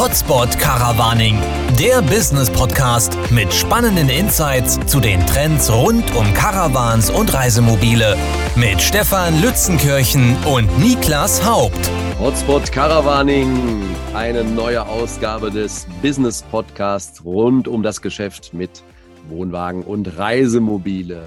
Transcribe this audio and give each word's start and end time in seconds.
Hotspot 0.00 0.58
Caravaning, 0.58 1.38
der 1.78 2.00
Business 2.00 2.48
Podcast 2.48 3.18
mit 3.30 3.52
spannenden 3.52 4.08
Insights 4.08 4.80
zu 4.86 4.98
den 4.98 5.20
Trends 5.26 5.70
rund 5.70 6.16
um 6.16 6.32
Caravans 6.32 7.10
und 7.10 7.34
Reisemobile 7.34 8.16
mit 8.56 8.80
Stefan 8.80 9.42
Lützenkirchen 9.42 10.38
und 10.46 10.78
Niklas 10.78 11.44
Haupt. 11.44 11.90
Hotspot 12.18 12.72
Caravaning, 12.72 13.94
eine 14.14 14.42
neue 14.42 14.86
Ausgabe 14.86 15.50
des 15.50 15.86
Business 16.00 16.42
Podcasts 16.50 17.22
rund 17.22 17.68
um 17.68 17.82
das 17.82 18.00
Geschäft 18.00 18.54
mit 18.54 18.82
Wohnwagen 19.28 19.82
und 19.82 20.16
Reisemobile. 20.16 21.24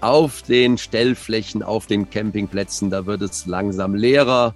Auf 0.00 0.42
den 0.42 0.78
Stellflächen, 0.78 1.64
auf 1.64 1.86
den 1.86 2.10
Campingplätzen, 2.10 2.90
da 2.90 3.06
wird 3.06 3.22
es 3.22 3.46
langsam 3.46 3.96
leerer. 3.96 4.54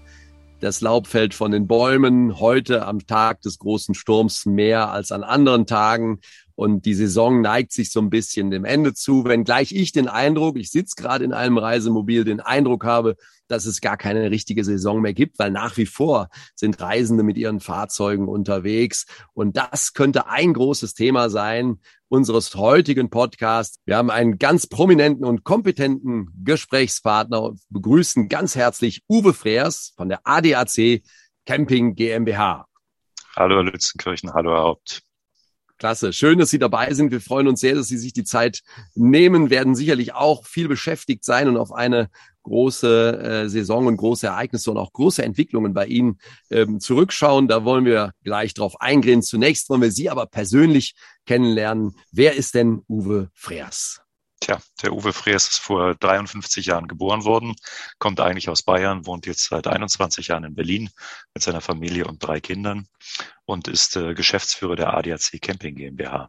Das 0.60 0.80
Laub 0.80 1.06
fällt 1.06 1.34
von 1.34 1.52
den 1.52 1.68
Bäumen. 1.68 2.40
Heute 2.40 2.84
am 2.84 3.06
Tag 3.06 3.42
des 3.42 3.60
großen 3.60 3.94
Sturms 3.94 4.44
mehr 4.44 4.90
als 4.90 5.12
an 5.12 5.22
anderen 5.22 5.66
Tagen. 5.66 6.18
Und 6.56 6.84
die 6.84 6.94
Saison 6.94 7.40
neigt 7.40 7.70
sich 7.70 7.92
so 7.92 8.00
ein 8.00 8.10
bisschen 8.10 8.50
dem 8.50 8.64
Ende 8.64 8.92
zu, 8.92 9.24
wenngleich 9.24 9.70
ich 9.70 9.92
den 9.92 10.08
Eindruck, 10.08 10.58
ich 10.58 10.72
sitze 10.72 10.96
gerade 10.96 11.24
in 11.24 11.32
einem 11.32 11.58
Reisemobil, 11.58 12.24
den 12.24 12.40
Eindruck 12.40 12.84
habe, 12.84 13.14
dass 13.46 13.66
es 13.66 13.80
gar 13.80 13.96
keine 13.96 14.32
richtige 14.32 14.64
Saison 14.64 15.00
mehr 15.00 15.14
gibt, 15.14 15.38
weil 15.38 15.52
nach 15.52 15.76
wie 15.76 15.86
vor 15.86 16.28
sind 16.56 16.80
Reisende 16.80 17.22
mit 17.22 17.38
ihren 17.38 17.60
Fahrzeugen 17.60 18.26
unterwegs. 18.26 19.06
Und 19.34 19.56
das 19.56 19.92
könnte 19.92 20.26
ein 20.26 20.52
großes 20.52 20.94
Thema 20.94 21.30
sein 21.30 21.78
unseres 22.08 22.54
heutigen 22.54 23.10
Podcasts. 23.10 23.78
Wir 23.84 23.96
haben 23.96 24.10
einen 24.10 24.38
ganz 24.38 24.66
prominenten 24.66 25.24
und 25.24 25.44
kompetenten 25.44 26.30
Gesprächspartner 26.44 27.42
und 27.42 27.60
begrüßen 27.70 28.28
ganz 28.28 28.54
herzlich 28.56 29.02
Uwe 29.08 29.34
Freers 29.34 29.92
von 29.96 30.08
der 30.08 30.20
ADAC 30.24 31.02
Camping 31.46 31.94
GmbH. 31.94 32.66
Hallo 33.36 33.56
Herr 33.56 33.64
Lützenkirchen, 33.64 34.32
hallo 34.32 34.52
Herr 34.52 34.62
Haupt. 34.62 35.02
Klasse. 35.78 36.12
Schön, 36.12 36.38
dass 36.38 36.50
Sie 36.50 36.58
dabei 36.58 36.92
sind. 36.92 37.12
Wir 37.12 37.20
freuen 37.20 37.46
uns 37.46 37.60
sehr, 37.60 37.76
dass 37.76 37.86
Sie 37.86 37.98
sich 37.98 38.12
die 38.12 38.24
Zeit 38.24 38.62
nehmen, 38.94 39.48
werden 39.48 39.76
sicherlich 39.76 40.12
auch 40.12 40.44
viel 40.44 40.66
beschäftigt 40.66 41.24
sein 41.24 41.48
und 41.48 41.56
auf 41.56 41.72
eine 41.72 42.10
große 42.48 43.44
äh, 43.44 43.48
Saison 43.48 43.86
und 43.86 43.96
große 43.96 44.26
Ereignisse 44.26 44.70
und 44.70 44.78
auch 44.78 44.92
große 44.92 45.22
Entwicklungen 45.22 45.74
bei 45.74 45.86
Ihnen 45.86 46.18
ähm, 46.50 46.80
zurückschauen. 46.80 47.48
Da 47.48 47.64
wollen 47.64 47.84
wir 47.84 48.12
gleich 48.24 48.54
drauf 48.54 48.80
eingehen. 48.80 49.22
Zunächst 49.22 49.70
wollen 49.70 49.82
wir 49.82 49.92
Sie 49.92 50.10
aber 50.10 50.26
persönlich 50.26 50.94
kennenlernen. 51.26 51.94
Wer 52.12 52.34
ist 52.34 52.54
denn 52.54 52.82
Uwe 52.88 53.30
Freers? 53.34 54.00
Tja, 54.40 54.60
der 54.82 54.92
Uwe 54.92 55.12
Freers 55.12 55.48
ist 55.48 55.58
vor 55.58 55.96
53 55.96 56.66
Jahren 56.66 56.86
geboren 56.86 57.24
worden, 57.24 57.56
kommt 57.98 58.20
eigentlich 58.20 58.48
aus 58.48 58.62
Bayern, 58.62 59.04
wohnt 59.04 59.26
jetzt 59.26 59.48
seit 59.48 59.66
21 59.66 60.28
Jahren 60.28 60.44
in 60.44 60.54
Berlin 60.54 60.90
mit 61.34 61.42
seiner 61.42 61.60
Familie 61.60 62.06
und 62.06 62.22
drei 62.22 62.40
Kindern 62.40 62.86
und 63.46 63.66
ist 63.66 63.96
äh, 63.96 64.14
Geschäftsführer 64.14 64.76
der 64.76 64.94
ADAC 64.94 65.40
Camping 65.42 65.74
GmbH. 65.74 66.28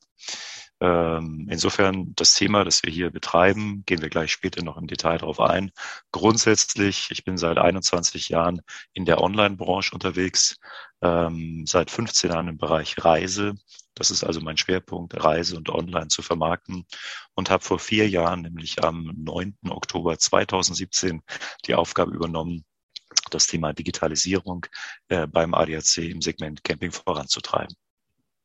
Ähm, 0.82 1.48
insofern 1.50 2.14
das 2.16 2.34
Thema, 2.34 2.64
das 2.64 2.84
wir 2.84 2.92
hier 2.92 3.10
betreiben, 3.10 3.84
gehen 3.86 4.02
wir 4.02 4.10
gleich 4.10 4.32
später 4.32 4.64
noch 4.64 4.78
im 4.78 4.88
Detail 4.88 5.18
darauf 5.18 5.40
ein. 5.42 5.72
Grundsätzlich, 6.12 7.10
ich 7.12 7.26
bin 7.26 7.38
seit 7.38 7.58
21 7.58 8.30
Jahren 8.30 8.62
in 8.94 9.06
der 9.06 9.22
Online-Branche 9.22 9.94
unterwegs, 9.94 10.58
ähm, 11.02 11.66
seit 11.68 11.92
15 11.92 12.32
Jahren 12.32 12.48
im 12.48 12.58
Bereich 12.58 12.96
Reise. 13.04 13.56
Das 13.94 14.12
ist 14.12 14.24
also 14.24 14.40
mein 14.40 14.56
Schwerpunkt, 14.58 15.22
Reise 15.22 15.58
und 15.58 15.70
Online 15.70 16.08
zu 16.08 16.22
vermarkten 16.22 16.86
und 17.36 17.50
habe 17.50 17.64
vor 17.64 17.80
vier 17.80 18.08
Jahren, 18.08 18.44
nämlich 18.44 18.82
am 18.84 19.14
9. 19.18 19.58
Oktober 19.70 20.18
2017, 20.18 21.22
die 21.66 21.76
Aufgabe 21.76 22.14
übernommen, 22.16 22.64
das 23.32 23.48
Thema 23.48 23.74
Digitalisierung 23.74 24.66
äh, 25.10 25.28
beim 25.28 25.54
ADAC 25.54 25.98
im 25.98 26.22
Segment 26.22 26.64
Camping 26.64 26.92
voranzutreiben. 26.92 27.76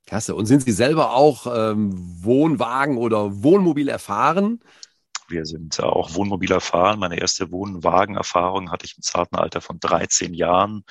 Klasse. 0.06 0.34
Und 0.34 0.46
sind 0.46 0.62
Sie 0.62 0.72
selber 0.72 1.14
auch 1.14 1.46
ähm, 1.46 1.92
Wohnwagen 2.22 2.98
oder 2.98 3.42
Wohnmobil 3.42 3.88
erfahren? 3.88 4.60
Wir 5.28 5.46
sind 5.46 5.80
auch 5.80 6.14
Wohnmobil 6.14 6.52
erfahren. 6.52 6.98
Meine 6.98 7.18
erste 7.18 7.50
Wohnwagenerfahrung 7.50 8.70
hatte 8.70 8.84
ich 8.84 8.96
im 8.96 9.02
zarten 9.02 9.36
Alter 9.36 9.62
von 9.62 9.80
13 9.80 10.34
Jahren, 10.34 10.84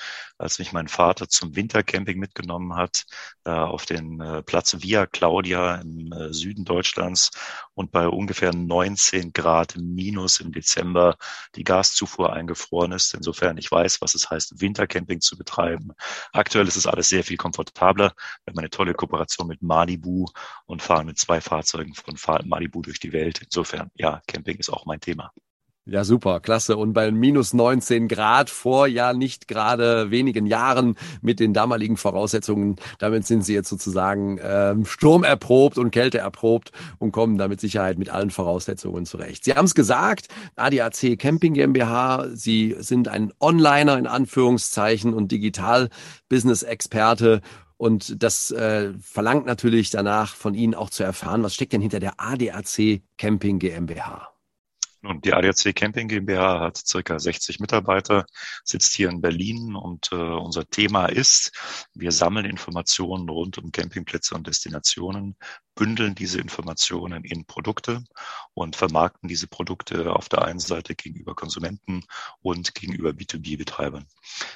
als 0.44 0.58
mich 0.58 0.72
mein 0.72 0.88
Vater 0.88 1.28
zum 1.28 1.56
Wintercamping 1.56 2.18
mitgenommen 2.18 2.76
hat, 2.76 3.06
äh, 3.44 3.50
auf 3.50 3.86
den 3.86 4.20
äh, 4.20 4.42
Platz 4.42 4.76
Via 4.82 5.06
Claudia 5.06 5.76
im 5.76 6.12
äh, 6.12 6.32
Süden 6.34 6.64
Deutschlands 6.66 7.30
und 7.74 7.90
bei 7.92 8.06
ungefähr 8.08 8.52
19 8.54 9.32
Grad 9.32 9.76
minus 9.78 10.40
im 10.40 10.52
Dezember 10.52 11.16
die 11.56 11.64
Gaszufuhr 11.64 12.32
eingefroren 12.32 12.92
ist. 12.92 13.14
Insofern 13.14 13.56
ich 13.56 13.70
weiß, 13.72 14.02
was 14.02 14.14
es 14.14 14.30
heißt, 14.30 14.60
Wintercamping 14.60 15.20
zu 15.20 15.38
betreiben. 15.38 15.92
Aktuell 16.32 16.68
ist 16.68 16.76
es 16.76 16.86
alles 16.86 17.08
sehr 17.08 17.24
viel 17.24 17.38
komfortabler. 17.38 18.14
Wir 18.44 18.52
haben 18.52 18.58
eine 18.58 18.70
tolle 18.70 18.92
Kooperation 18.94 19.48
mit 19.48 19.62
Malibu 19.62 20.26
und 20.66 20.82
fahren 20.82 21.06
mit 21.06 21.18
zwei 21.18 21.40
Fahrzeugen 21.40 21.94
von 21.94 22.16
Malibu 22.46 22.82
durch 22.82 23.00
die 23.00 23.12
Welt. 23.12 23.40
Insofern, 23.42 23.90
ja, 23.94 24.20
Camping 24.26 24.58
ist 24.58 24.70
auch 24.70 24.84
mein 24.84 25.00
Thema. 25.00 25.32
Ja, 25.86 26.02
super, 26.02 26.40
klasse. 26.40 26.78
Und 26.78 26.94
bei 26.94 27.10
minus 27.10 27.52
19 27.52 28.08
Grad 28.08 28.48
vor 28.48 28.86
ja 28.86 29.12
nicht 29.12 29.48
gerade 29.48 30.10
wenigen 30.10 30.46
Jahren 30.46 30.96
mit 31.20 31.40
den 31.40 31.52
damaligen 31.52 31.98
Voraussetzungen, 31.98 32.76
damit 32.98 33.26
sind 33.26 33.44
Sie 33.44 33.52
jetzt 33.52 33.68
sozusagen 33.68 34.40
ähm, 34.42 34.86
sturmerprobt 34.86 35.76
und 35.76 35.90
kälteerprobt 35.90 36.72
und 36.98 37.12
kommen 37.12 37.36
da 37.36 37.48
mit 37.48 37.60
Sicherheit 37.60 37.98
mit 37.98 38.08
allen 38.08 38.30
Voraussetzungen 38.30 39.04
zurecht. 39.04 39.44
Sie 39.44 39.52
haben 39.52 39.66
es 39.66 39.74
gesagt, 39.74 40.28
ADAC 40.56 41.18
Camping 41.18 41.52
GmbH, 41.52 42.28
Sie 42.32 42.74
sind 42.78 43.08
ein 43.08 43.34
Onliner 43.38 43.98
in 43.98 44.06
Anführungszeichen 44.06 45.12
und 45.12 45.32
Digital-Business-Experte 45.32 47.42
und 47.76 48.22
das 48.22 48.50
äh, 48.52 48.94
verlangt 49.02 49.44
natürlich 49.44 49.90
danach 49.90 50.34
von 50.34 50.54
Ihnen 50.54 50.74
auch 50.74 50.88
zu 50.88 51.04
erfahren, 51.04 51.42
was 51.42 51.54
steckt 51.54 51.74
denn 51.74 51.82
hinter 51.82 52.00
der 52.00 52.14
ADAC 52.16 53.02
Camping 53.18 53.58
GmbH? 53.58 54.33
Nun, 55.04 55.20
die 55.20 55.34
ADAC 55.34 55.74
Camping 55.74 56.08
GmbH 56.08 56.60
hat 56.60 56.78
circa 56.78 57.18
60 57.18 57.60
Mitarbeiter, 57.60 58.24
sitzt 58.64 58.94
hier 58.94 59.10
in 59.10 59.20
Berlin 59.20 59.74
und 59.74 60.10
äh, 60.12 60.14
unser 60.14 60.66
Thema 60.66 61.06
ist, 61.06 61.52
wir 61.92 62.10
sammeln 62.10 62.46
Informationen 62.46 63.28
rund 63.28 63.58
um 63.58 63.70
Campingplätze 63.70 64.34
und 64.34 64.46
Destinationen, 64.46 65.36
bündeln 65.74 66.14
diese 66.14 66.40
Informationen 66.40 67.24
in 67.24 67.44
Produkte 67.44 68.04
und 68.54 68.76
vermarkten 68.76 69.28
diese 69.28 69.46
Produkte 69.46 70.14
auf 70.14 70.28
der 70.28 70.42
einen 70.42 70.60
Seite 70.60 70.94
gegenüber 70.94 71.34
Konsumenten 71.34 72.04
und 72.42 72.74
gegenüber 72.74 73.10
B2B-Betreibern. 73.10 74.06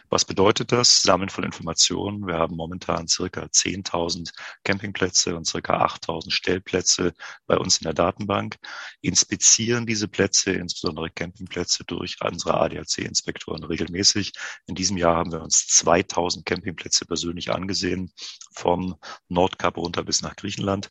Was 0.08 0.24
bedeutet 0.24 0.72
das? 0.72 1.02
Sammeln 1.02 1.28
von 1.28 1.44
Informationen. 1.44 2.26
Wir 2.26 2.38
haben 2.38 2.56
momentan 2.56 3.08
circa 3.08 3.42
10.000 3.42 4.32
Campingplätze 4.64 5.36
und 5.36 5.46
circa 5.46 5.84
8.000 5.84 6.30
Stellplätze 6.30 7.14
bei 7.46 7.56
uns 7.56 7.78
in 7.78 7.84
der 7.84 7.94
Datenbank, 7.94 8.56
inspizieren 9.00 9.86
diese 9.86 10.08
Plätze, 10.08 10.52
insbesondere 10.52 11.10
Campingplätze, 11.10 11.84
durch 11.84 12.16
unsere 12.22 12.60
ADAC-Inspektoren 12.60 13.64
regelmäßig. 13.64 14.32
In 14.66 14.74
diesem 14.74 14.96
Jahr 14.96 15.16
haben 15.16 15.32
wir 15.32 15.42
uns 15.42 15.66
2.000 15.68 16.44
Campingplätze 16.44 17.04
persönlich 17.06 17.50
angesehen, 17.50 18.12
vom 18.52 18.96
Nordkap 19.28 19.76
runter 19.76 20.04
bis 20.04 20.22
nach 20.22 20.36
Griechenland. 20.36 20.90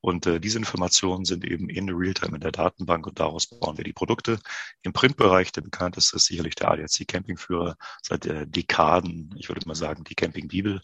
Und 0.00 0.26
äh, 0.26 0.40
diese 0.40 0.58
Informationen 0.58 1.24
sind 1.24 1.44
eben 1.44 1.68
in 1.68 1.90
Realtime 1.90 2.36
in 2.36 2.40
der 2.40 2.52
Datenbank 2.52 3.06
und 3.06 3.20
daraus 3.20 3.46
bauen 3.46 3.76
wir 3.76 3.84
die 3.84 3.92
Produkte. 3.92 4.38
Im 4.82 4.92
Printbereich, 4.92 5.52
der 5.52 5.62
bekannteste 5.62 6.16
ist 6.16 6.26
sicherlich 6.26 6.54
der 6.54 6.70
ADAC 6.70 7.06
Campingführer 7.06 7.76
seit 8.02 8.26
äh, 8.26 8.46
Dekaden, 8.46 9.34
ich 9.38 9.48
würde 9.48 9.66
mal 9.66 9.74
sagen, 9.74 10.04
die 10.04 10.14
Campingbibel. 10.14 10.80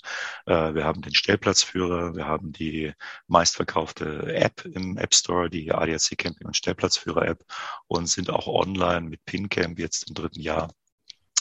Äh, 0.47 0.75
wir 0.75 0.85
haben 0.85 1.03
den 1.03 1.15
Stellplatzführer, 1.15 2.15
wir 2.15 2.27
haben 2.27 2.53
die 2.53 2.93
meistverkaufte 3.27 4.35
App 4.35 4.65
im 4.65 4.99
App 4.99 5.15
Store, 5.15 5.51
die 5.51 5.73
ADAC 5.73 6.19
Camping 6.19 6.47
und 6.47 6.57
Stellplatzführer 6.57 7.27
App 7.27 7.45
und 7.87 8.07
sind 8.07 8.31
auch 8.31 8.47
online 8.47 9.09
mit 9.09 9.25
PinCamp 9.25 9.79
jetzt 9.79 10.09
im 10.09 10.15
dritten 10.15 10.41
Jahr 10.41 10.71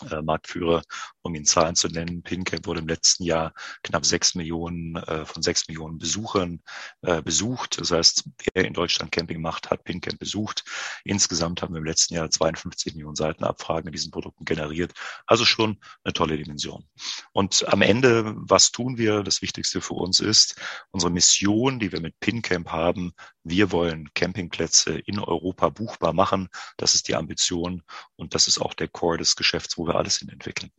äh, 0.10 0.22
Marktführer, 0.22 0.84
um 1.26 1.34
Ihnen 1.34 1.46
Zahlen 1.46 1.76
zu 1.76 1.88
nennen. 1.88 2.22
PinCamp 2.22 2.68
wurde 2.68 2.82
im 2.82 2.88
letzten 2.88 3.24
Jahr 3.24 3.54
knapp 3.82 4.06
sechs 4.06 4.36
Millionen 4.36 4.96
äh, 4.96 5.26
von 5.26 5.42
sechs 5.42 5.68
Millionen 5.68 5.98
Besuchern 5.98 6.62
äh, 7.02 7.24
besucht. 7.24 7.82
Das 7.82 7.92
heißt, 7.92 8.30
wer 8.54 8.66
in 8.66 8.74
Deutschland 8.74 9.12
Camping 9.12 9.42
macht, 9.42 9.72
hat 9.72 9.84
PinCamp 9.84 10.20
besucht. 10.20 10.64
Insgesamt 11.04 11.64
haben 11.64 11.74
wir 11.74 11.80
im 11.80 11.86
letzten 11.86 12.14
Jahr 12.14 12.30
52 12.30 12.94
Millionen 12.94 13.16
Seitenabfragen 13.16 13.88
in 13.88 13.92
diesen 13.92 14.12
Produkten 14.12 14.46
generiert. 14.46 14.94
Also 15.26 15.46
schon 15.46 15.80
eine 16.04 16.14
tolle 16.14 16.38
Dimension. 16.38 16.86
Und 17.34 17.68
am 17.70 17.82
Ende, 17.82 18.36
was 18.38 18.72
tun 18.72 19.00
wir? 19.00 19.24
Das 19.24 19.42
Wichtigste 19.42 19.82
für 19.82 19.96
uns 19.96 20.20
ist 20.20 20.62
unsere 20.92 21.12
Mission, 21.12 21.80
die 21.80 21.92
wir 21.92 22.02
mit 22.02 22.20
PinCamp 22.20 22.70
haben. 22.70 23.14
Wir 23.44 23.72
wollen 23.72 24.14
Campingplätze 24.14 25.00
in 25.00 25.18
Europa 25.18 25.70
buchbar 25.70 26.14
machen. 26.14 26.50
Das 26.78 26.94
ist 26.94 27.08
die 27.08 27.16
Ambition 27.16 27.82
und 28.16 28.36
das 28.36 28.48
ist 28.48 28.60
auch 28.60 28.76
der 28.76 28.90
Core 28.90 29.18
des 29.18 29.36
Geschäfts, 29.36 29.76
wo 29.80 29.88
wir 29.88 29.96
alles 29.96 30.20
hin 30.20 30.30
entwickeln. 30.30 30.72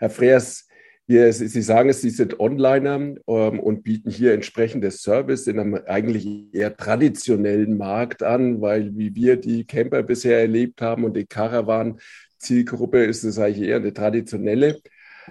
Herr 0.00 0.08
Freers, 0.08 0.66
wir, 1.06 1.30
Sie 1.30 1.60
sagen 1.60 1.90
es, 1.90 2.00
Sie 2.00 2.08
sind 2.08 2.40
Onliner 2.40 2.94
ähm, 2.94 3.60
und 3.60 3.82
bieten 3.82 4.10
hier 4.10 4.32
entsprechendes 4.32 5.02
Service 5.02 5.46
in 5.46 5.58
einem 5.58 5.74
eigentlich 5.74 6.26
eher 6.54 6.74
traditionellen 6.74 7.76
Markt 7.76 8.22
an, 8.22 8.62
weil 8.62 8.96
wie 8.96 9.14
wir 9.14 9.36
die 9.36 9.66
Camper 9.66 10.02
bisher 10.02 10.40
erlebt 10.40 10.80
haben 10.80 11.04
und 11.04 11.18
die 11.18 11.26
Caravan-Zielgruppe 11.26 13.04
ist 13.04 13.24
es 13.24 13.38
eigentlich 13.38 13.68
eher 13.68 13.76
eine 13.76 13.92
traditionelle. 13.92 14.80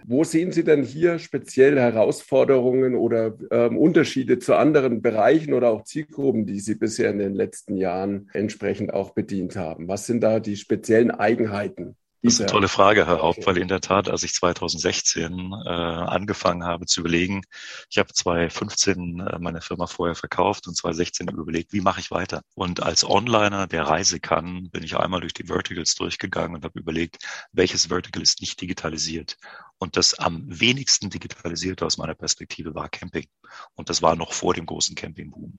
Wo 0.05 0.23
sehen 0.23 0.51
Sie 0.51 0.63
denn 0.63 0.83
hier 0.83 1.17
speziell 1.17 1.79
Herausforderungen 1.79 2.93
oder 2.93 3.35
ähm, 3.49 3.75
Unterschiede 3.75 4.37
zu 4.37 4.53
anderen 4.53 5.01
Bereichen 5.01 5.53
oder 5.55 5.71
auch 5.71 5.83
Zielgruppen, 5.83 6.45
die 6.45 6.59
Sie 6.59 6.75
bisher 6.75 7.09
in 7.09 7.17
den 7.17 7.33
letzten 7.33 7.75
Jahren 7.75 8.29
entsprechend 8.33 8.93
auch 8.93 9.15
bedient 9.15 9.55
haben? 9.55 9.87
Was 9.87 10.05
sind 10.05 10.21
da 10.21 10.39
die 10.39 10.57
speziellen 10.57 11.09
Eigenheiten? 11.09 11.95
Das 12.21 12.33
ist 12.33 12.41
eine 12.41 12.49
tolle 12.49 12.67
Frage, 12.67 13.07
Herr 13.07 13.21
Haupt, 13.21 13.45
weil 13.45 13.57
in 13.57 13.69
der 13.69 13.79
Tat, 13.79 14.09
als 14.09 14.23
ich 14.23 14.33
2016 14.33 15.53
äh, 15.65 15.69
angefangen 15.69 16.65
habe 16.65 16.85
zu 16.85 16.99
überlegen, 16.99 17.43
ich 17.89 17.97
habe 17.97 18.11
2015 18.13 19.19
äh, 19.21 19.39
meine 19.39 19.61
Firma 19.61 19.87
vorher 19.87 20.15
verkauft 20.15 20.67
und 20.67 20.75
2016 20.75 21.29
überlegt, 21.29 21.71
wie 21.71 21.79
mache 21.79 22.01
ich 22.01 22.11
weiter? 22.11 22.41
Und 22.55 22.83
als 22.83 23.05
Onliner, 23.05 23.67
der 23.67 23.83
Reise 23.83 24.19
kann, 24.19 24.69
bin 24.69 24.83
ich 24.83 24.97
einmal 24.97 25.21
durch 25.21 25.33
die 25.33 25.45
Verticals 25.45 25.95
durchgegangen 25.95 26.55
und 26.57 26.65
habe 26.65 26.77
überlegt, 26.77 27.23
welches 27.53 27.85
Vertical 27.85 28.21
ist 28.21 28.41
nicht 28.41 28.59
digitalisiert. 28.59 29.37
Und 29.79 29.95
das 29.95 30.13
am 30.13 30.43
wenigsten 30.47 31.09
digitalisierte 31.09 31.85
aus 31.85 31.97
meiner 31.97 32.13
Perspektive 32.13 32.75
war 32.75 32.89
Camping. 32.89 33.27
Und 33.75 33.89
das 33.89 34.01
war 34.01 34.15
noch 34.15 34.33
vor 34.33 34.53
dem 34.53 34.65
großen 34.65 34.93
Campingboom. 34.95 35.57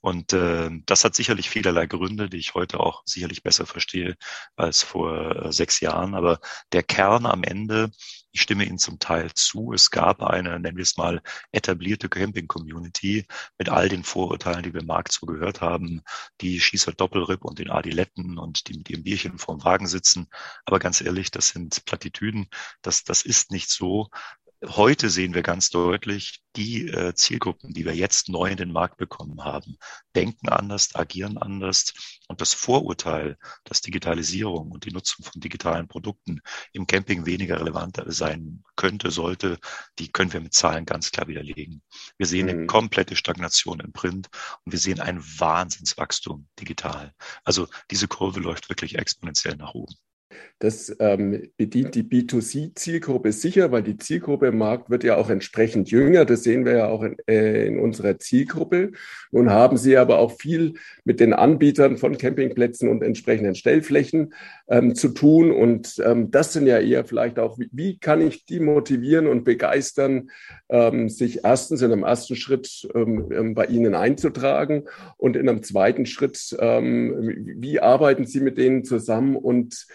Und 0.00 0.32
äh, 0.32 0.70
das 0.86 1.04
hat 1.04 1.16
sicherlich 1.16 1.50
vielerlei 1.50 1.86
Gründe, 1.86 2.30
die 2.30 2.38
ich 2.38 2.54
heute 2.54 2.78
auch 2.78 3.02
sicherlich 3.04 3.42
besser 3.42 3.66
verstehe 3.66 4.16
als 4.56 4.82
vor 4.84 5.46
äh, 5.46 5.52
sechs 5.52 5.80
Jahren. 5.80 6.14
Aber 6.14 6.38
der 6.72 6.84
Kern 6.84 7.26
am 7.26 7.42
Ende 7.42 7.90
ich 8.32 8.42
stimme 8.42 8.64
Ihnen 8.64 8.78
zum 8.78 8.98
Teil 8.98 9.32
zu. 9.34 9.72
Es 9.72 9.90
gab 9.90 10.22
eine, 10.22 10.58
nennen 10.60 10.76
wir 10.76 10.82
es 10.82 10.96
mal, 10.96 11.22
etablierte 11.52 12.08
Camping-Community 12.08 13.26
mit 13.58 13.68
all 13.68 13.88
den 13.88 14.04
Vorurteilen, 14.04 14.62
die 14.62 14.72
wir 14.74 14.80
im 14.80 14.86
Markt 14.86 15.12
so 15.12 15.26
gehört 15.26 15.60
haben. 15.60 16.02
Die 16.40 16.60
Schießer 16.60 16.92
Doppelripp 16.92 17.44
und 17.44 17.58
den 17.58 17.70
Adiletten 17.70 18.38
und 18.38 18.68
die 18.68 18.78
mit 18.78 18.90
ihrem 18.90 19.02
Bierchen 19.02 19.38
vorm 19.38 19.64
Wagen 19.64 19.86
sitzen. 19.86 20.28
Aber 20.64 20.78
ganz 20.78 21.00
ehrlich, 21.00 21.30
das 21.30 21.48
sind 21.48 21.84
Plattitüden. 21.84 22.48
Das, 22.82 23.04
das 23.04 23.22
ist 23.22 23.50
nicht 23.50 23.70
so. 23.70 24.10
Heute 24.66 25.08
sehen 25.08 25.34
wir 25.34 25.42
ganz 25.42 25.70
deutlich, 25.70 26.42
die 26.56 26.88
äh, 26.88 27.14
Zielgruppen, 27.14 27.72
die 27.72 27.84
wir 27.84 27.94
jetzt 27.94 28.28
neu 28.28 28.50
in 28.50 28.56
den 28.56 28.72
Markt 28.72 28.96
bekommen 28.96 29.44
haben, 29.44 29.78
denken 30.16 30.48
anders, 30.48 30.96
agieren 30.96 31.38
anders. 31.38 31.94
Und 32.26 32.40
das 32.40 32.54
Vorurteil, 32.54 33.36
dass 33.62 33.82
Digitalisierung 33.82 34.72
und 34.72 34.84
die 34.84 34.90
Nutzung 34.90 35.24
von 35.24 35.40
digitalen 35.40 35.86
Produkten 35.86 36.40
im 36.72 36.88
Camping 36.88 37.24
weniger 37.24 37.60
relevant 37.60 38.02
sein 38.06 38.64
könnte, 38.74 39.12
sollte, 39.12 39.60
die 40.00 40.10
können 40.10 40.32
wir 40.32 40.40
mit 40.40 40.54
Zahlen 40.54 40.86
ganz 40.86 41.12
klar 41.12 41.28
widerlegen. 41.28 41.80
Wir 42.16 42.26
sehen 42.26 42.46
mhm. 42.46 42.50
eine 42.52 42.66
komplette 42.66 43.14
Stagnation 43.14 43.78
im 43.78 43.92
Print 43.92 44.28
und 44.64 44.72
wir 44.72 44.80
sehen 44.80 44.98
ein 44.98 45.22
Wahnsinnswachstum 45.22 46.48
digital. 46.58 47.14
Also 47.44 47.68
diese 47.92 48.08
Kurve 48.08 48.40
läuft 48.40 48.68
wirklich 48.70 48.98
exponentiell 48.98 49.54
nach 49.54 49.74
oben. 49.74 49.94
Das 50.60 50.94
ähm, 50.98 51.50
bedient 51.56 51.94
die 51.94 52.02
B2C-Zielgruppe 52.02 53.30
sicher, 53.30 53.70
weil 53.70 53.84
die 53.84 53.96
Zielgruppe 53.96 54.48
im 54.48 54.58
Markt 54.58 54.90
wird 54.90 55.04
ja 55.04 55.16
auch 55.16 55.30
entsprechend 55.30 55.88
jünger. 55.92 56.24
Das 56.24 56.42
sehen 56.42 56.64
wir 56.64 56.72
ja 56.72 56.88
auch 56.88 57.04
in, 57.04 57.16
äh, 57.28 57.64
in 57.64 57.78
unserer 57.78 58.18
Zielgruppe. 58.18 58.90
Nun 59.30 59.50
haben 59.50 59.76
Sie 59.76 59.96
aber 59.96 60.18
auch 60.18 60.32
viel 60.32 60.74
mit 61.04 61.20
den 61.20 61.32
Anbietern 61.32 61.96
von 61.96 62.18
Campingplätzen 62.18 62.88
und 62.88 63.04
entsprechenden 63.04 63.54
Stellflächen 63.54 64.34
ähm, 64.66 64.96
zu 64.96 65.10
tun. 65.10 65.52
Und 65.52 66.02
ähm, 66.04 66.32
das 66.32 66.54
sind 66.54 66.66
ja 66.66 66.80
eher 66.80 67.04
vielleicht 67.04 67.38
auch, 67.38 67.56
wie, 67.60 67.68
wie 67.70 67.98
kann 67.98 68.20
ich 68.20 68.44
die 68.44 68.58
motivieren 68.58 69.28
und 69.28 69.44
begeistern, 69.44 70.30
ähm, 70.70 71.08
sich 71.08 71.44
erstens 71.44 71.82
in 71.82 71.92
einem 71.92 72.02
ersten 72.02 72.34
Schritt 72.34 72.88
ähm, 72.96 73.28
ähm, 73.30 73.54
bei 73.54 73.66
Ihnen 73.66 73.94
einzutragen 73.94 74.88
und 75.18 75.36
in 75.36 75.48
einem 75.48 75.62
zweiten 75.62 76.04
Schritt, 76.04 76.38
wie 76.58 77.80
arbeiten 77.80 78.26
Sie 78.26 78.40
mit 78.40 78.58
denen 78.58 78.84
zusammen 78.84 79.36
und 79.36 79.86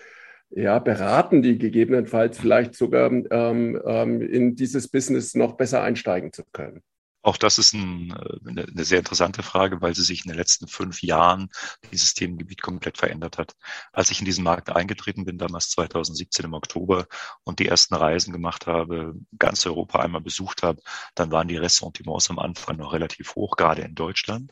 ja, 0.55 0.79
beraten, 0.79 1.41
die 1.41 1.57
gegebenenfalls 1.57 2.39
vielleicht 2.39 2.75
sogar 2.75 3.11
ähm, 3.11 3.79
ähm, 3.85 4.21
in 4.21 4.55
dieses 4.55 4.87
Business 4.87 5.35
noch 5.35 5.53
besser 5.53 5.81
einsteigen 5.81 6.31
zu 6.31 6.43
können? 6.51 6.81
Auch 7.25 7.37
das 7.37 7.57
ist 7.57 7.73
ein, 7.73 8.11
äh, 8.11 8.49
eine, 8.49 8.63
eine 8.63 8.83
sehr 8.83 8.99
interessante 8.99 9.43
Frage, 9.43 9.81
weil 9.81 9.95
sie 9.95 10.03
sich 10.03 10.25
in 10.25 10.31
den 10.31 10.37
letzten 10.37 10.67
fünf 10.67 11.01
Jahren 11.01 11.49
dieses 11.91 12.13
Themengebiet 12.13 12.61
komplett 12.61 12.97
verändert 12.97 13.37
hat. 13.37 13.55
Als 13.93 14.11
ich 14.11 14.19
in 14.19 14.25
diesen 14.25 14.43
Markt 14.43 14.69
eingetreten 14.69 15.23
bin, 15.23 15.37
damals 15.37 15.69
2017 15.69 16.45
im 16.45 16.53
Oktober 16.53 17.07
und 17.45 17.59
die 17.59 17.67
ersten 17.67 17.95
Reisen 17.95 18.33
gemacht 18.33 18.67
habe, 18.67 19.15
ganz 19.39 19.65
Europa 19.65 19.99
einmal 19.99 20.21
besucht 20.21 20.63
habe, 20.63 20.81
dann 21.15 21.31
waren 21.31 21.47
die 21.47 21.57
Ressentiments 21.57 22.29
am 22.29 22.39
Anfang 22.39 22.75
noch 22.75 22.91
relativ 22.91 23.35
hoch, 23.35 23.55
gerade 23.55 23.83
in 23.83 23.95
Deutschland 23.95 24.51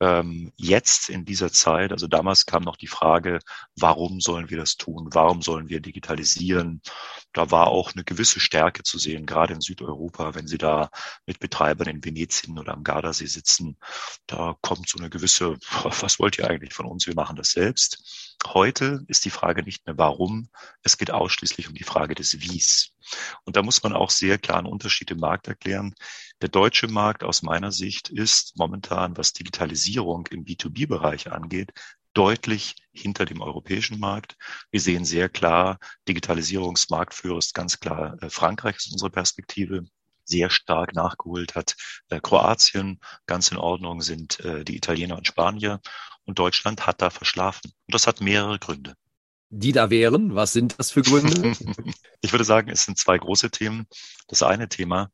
ähm, 0.00 0.52
jetzt 0.56 1.08
in 1.08 1.24
dieser 1.24 1.52
Zeit, 1.52 1.92
also 1.92 2.06
damals 2.06 2.46
kam 2.46 2.62
noch 2.62 2.76
die 2.76 2.86
Frage, 2.86 3.38
warum 3.76 4.20
sollen 4.20 4.50
wir 4.50 4.58
das 4.58 4.76
tun? 4.76 5.08
Warum 5.12 5.42
sollen 5.42 5.68
wir 5.68 5.80
digitalisieren? 5.80 6.82
Da 7.32 7.50
war 7.50 7.68
auch 7.68 7.92
eine 7.94 8.04
gewisse 8.04 8.40
Stärke 8.40 8.82
zu 8.82 8.98
sehen, 8.98 9.26
gerade 9.26 9.54
in 9.54 9.60
Südeuropa, 9.60 10.34
wenn 10.34 10.46
Sie 10.46 10.58
da 10.58 10.90
mit 11.26 11.38
Betreibern 11.40 11.88
in 11.88 12.04
Venetien 12.04 12.58
oder 12.58 12.74
am 12.74 12.84
Gardasee 12.84 13.26
sitzen. 13.26 13.76
Da 14.26 14.56
kommt 14.62 14.88
so 14.88 14.98
eine 14.98 15.10
gewisse, 15.10 15.56
was 16.00 16.18
wollt 16.18 16.38
ihr 16.38 16.48
eigentlich 16.48 16.74
von 16.74 16.86
uns? 16.86 17.06
Wir 17.06 17.14
machen 17.14 17.36
das 17.36 17.50
selbst. 17.50 18.23
Heute 18.46 19.04
ist 19.08 19.24
die 19.24 19.30
Frage 19.30 19.62
nicht 19.62 19.86
mehr 19.86 19.98
warum, 19.98 20.48
es 20.82 20.98
geht 20.98 21.10
ausschließlich 21.10 21.68
um 21.68 21.74
die 21.74 21.84
Frage 21.84 22.14
des 22.14 22.40
Wies. 22.40 22.92
Und 23.44 23.56
da 23.56 23.62
muss 23.62 23.82
man 23.82 23.92
auch 23.92 24.10
sehr 24.10 24.38
klar 24.38 24.58
einen 24.58 24.66
Unterschied 24.66 25.10
im 25.10 25.18
Markt 25.18 25.48
erklären. 25.48 25.94
Der 26.40 26.48
deutsche 26.48 26.88
Markt 26.88 27.24
aus 27.24 27.42
meiner 27.42 27.72
Sicht 27.72 28.10
ist 28.10 28.56
momentan, 28.56 29.16
was 29.16 29.32
Digitalisierung 29.32 30.26
im 30.30 30.44
B2B-Bereich 30.44 31.32
angeht, 31.32 31.72
deutlich 32.14 32.76
hinter 32.92 33.24
dem 33.24 33.40
europäischen 33.40 33.98
Markt. 33.98 34.36
Wir 34.70 34.80
sehen 34.80 35.04
sehr 35.04 35.28
klar, 35.28 35.78
Digitalisierungsmarktführer 36.08 37.38
ist 37.38 37.54
ganz 37.54 37.80
klar 37.80 38.16
äh, 38.22 38.30
Frankreich 38.30 38.76
ist 38.76 38.92
unsere 38.92 39.10
Perspektive 39.10 39.84
sehr 40.24 40.48
stark 40.48 40.94
nachgeholt 40.94 41.54
hat. 41.54 41.76
Äh, 42.08 42.20
Kroatien 42.20 43.00
ganz 43.26 43.50
in 43.50 43.58
Ordnung 43.58 44.00
sind 44.00 44.40
äh, 44.40 44.64
die 44.64 44.76
Italiener 44.76 45.16
und 45.16 45.26
Spanier 45.26 45.80
und 46.24 46.38
Deutschland 46.38 46.86
hat 46.86 47.02
da 47.02 47.10
verschlafen. 47.10 47.72
Und 47.86 47.94
das 47.94 48.06
hat 48.06 48.20
mehrere 48.20 48.58
Gründe. 48.58 48.94
Die 49.50 49.72
da 49.72 49.90
wären, 49.90 50.34
was 50.34 50.52
sind 50.52 50.78
das 50.78 50.90
für 50.90 51.02
Gründe? 51.02 51.54
ich 52.22 52.32
würde 52.32 52.44
sagen, 52.44 52.70
es 52.70 52.84
sind 52.84 52.98
zwei 52.98 53.18
große 53.18 53.50
Themen. 53.50 53.86
Das 54.26 54.42
eine 54.42 54.68
Thema 54.68 55.10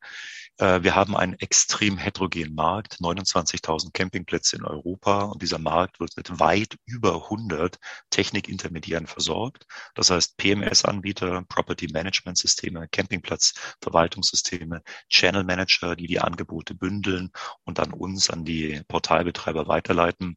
wir 0.58 0.94
haben 0.94 1.17
einen 1.17 1.35
extrem 1.35 1.97
heterogenen 1.97 2.55
Markt, 2.55 2.97
29.000 3.00 3.93
Campingplätze 3.93 4.56
in 4.56 4.64
Europa 4.64 5.23
und 5.23 5.41
dieser 5.41 5.58
Markt 5.58 6.00
wird 6.00 6.17
mit 6.19 6.38
weit 6.38 6.76
über 6.85 7.25
100 7.25 7.79
Technikintermediären 8.11 9.06
versorgt. 9.06 9.64
Das 9.94 10.11
heißt 10.11 10.37
PMS-Anbieter, 10.37 11.44
Property 11.49 11.88
Management 11.91 12.37
Systeme, 12.37 12.88
Campingplatzverwaltungssysteme, 12.88 14.82
Channel 15.08 15.44
Manager, 15.44 15.97
die 15.97 16.06
die 16.06 16.20
Angebote 16.20 16.75
bündeln 16.75 17.30
und 17.64 17.78
dann 17.78 17.92
uns 17.92 18.28
an 18.28 18.45
die 18.45 18.83
Portalbetreiber 18.87 19.66
weiterleiten. 19.66 20.37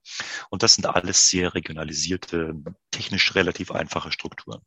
Und 0.49 0.63
das 0.63 0.75
sind 0.75 0.85
alles 0.85 1.27
sehr 1.27 1.53
regionalisierte, 1.53 2.55
technisch 2.93 3.35
relativ 3.35 3.71
einfache 3.71 4.11
Strukturen. 4.11 4.61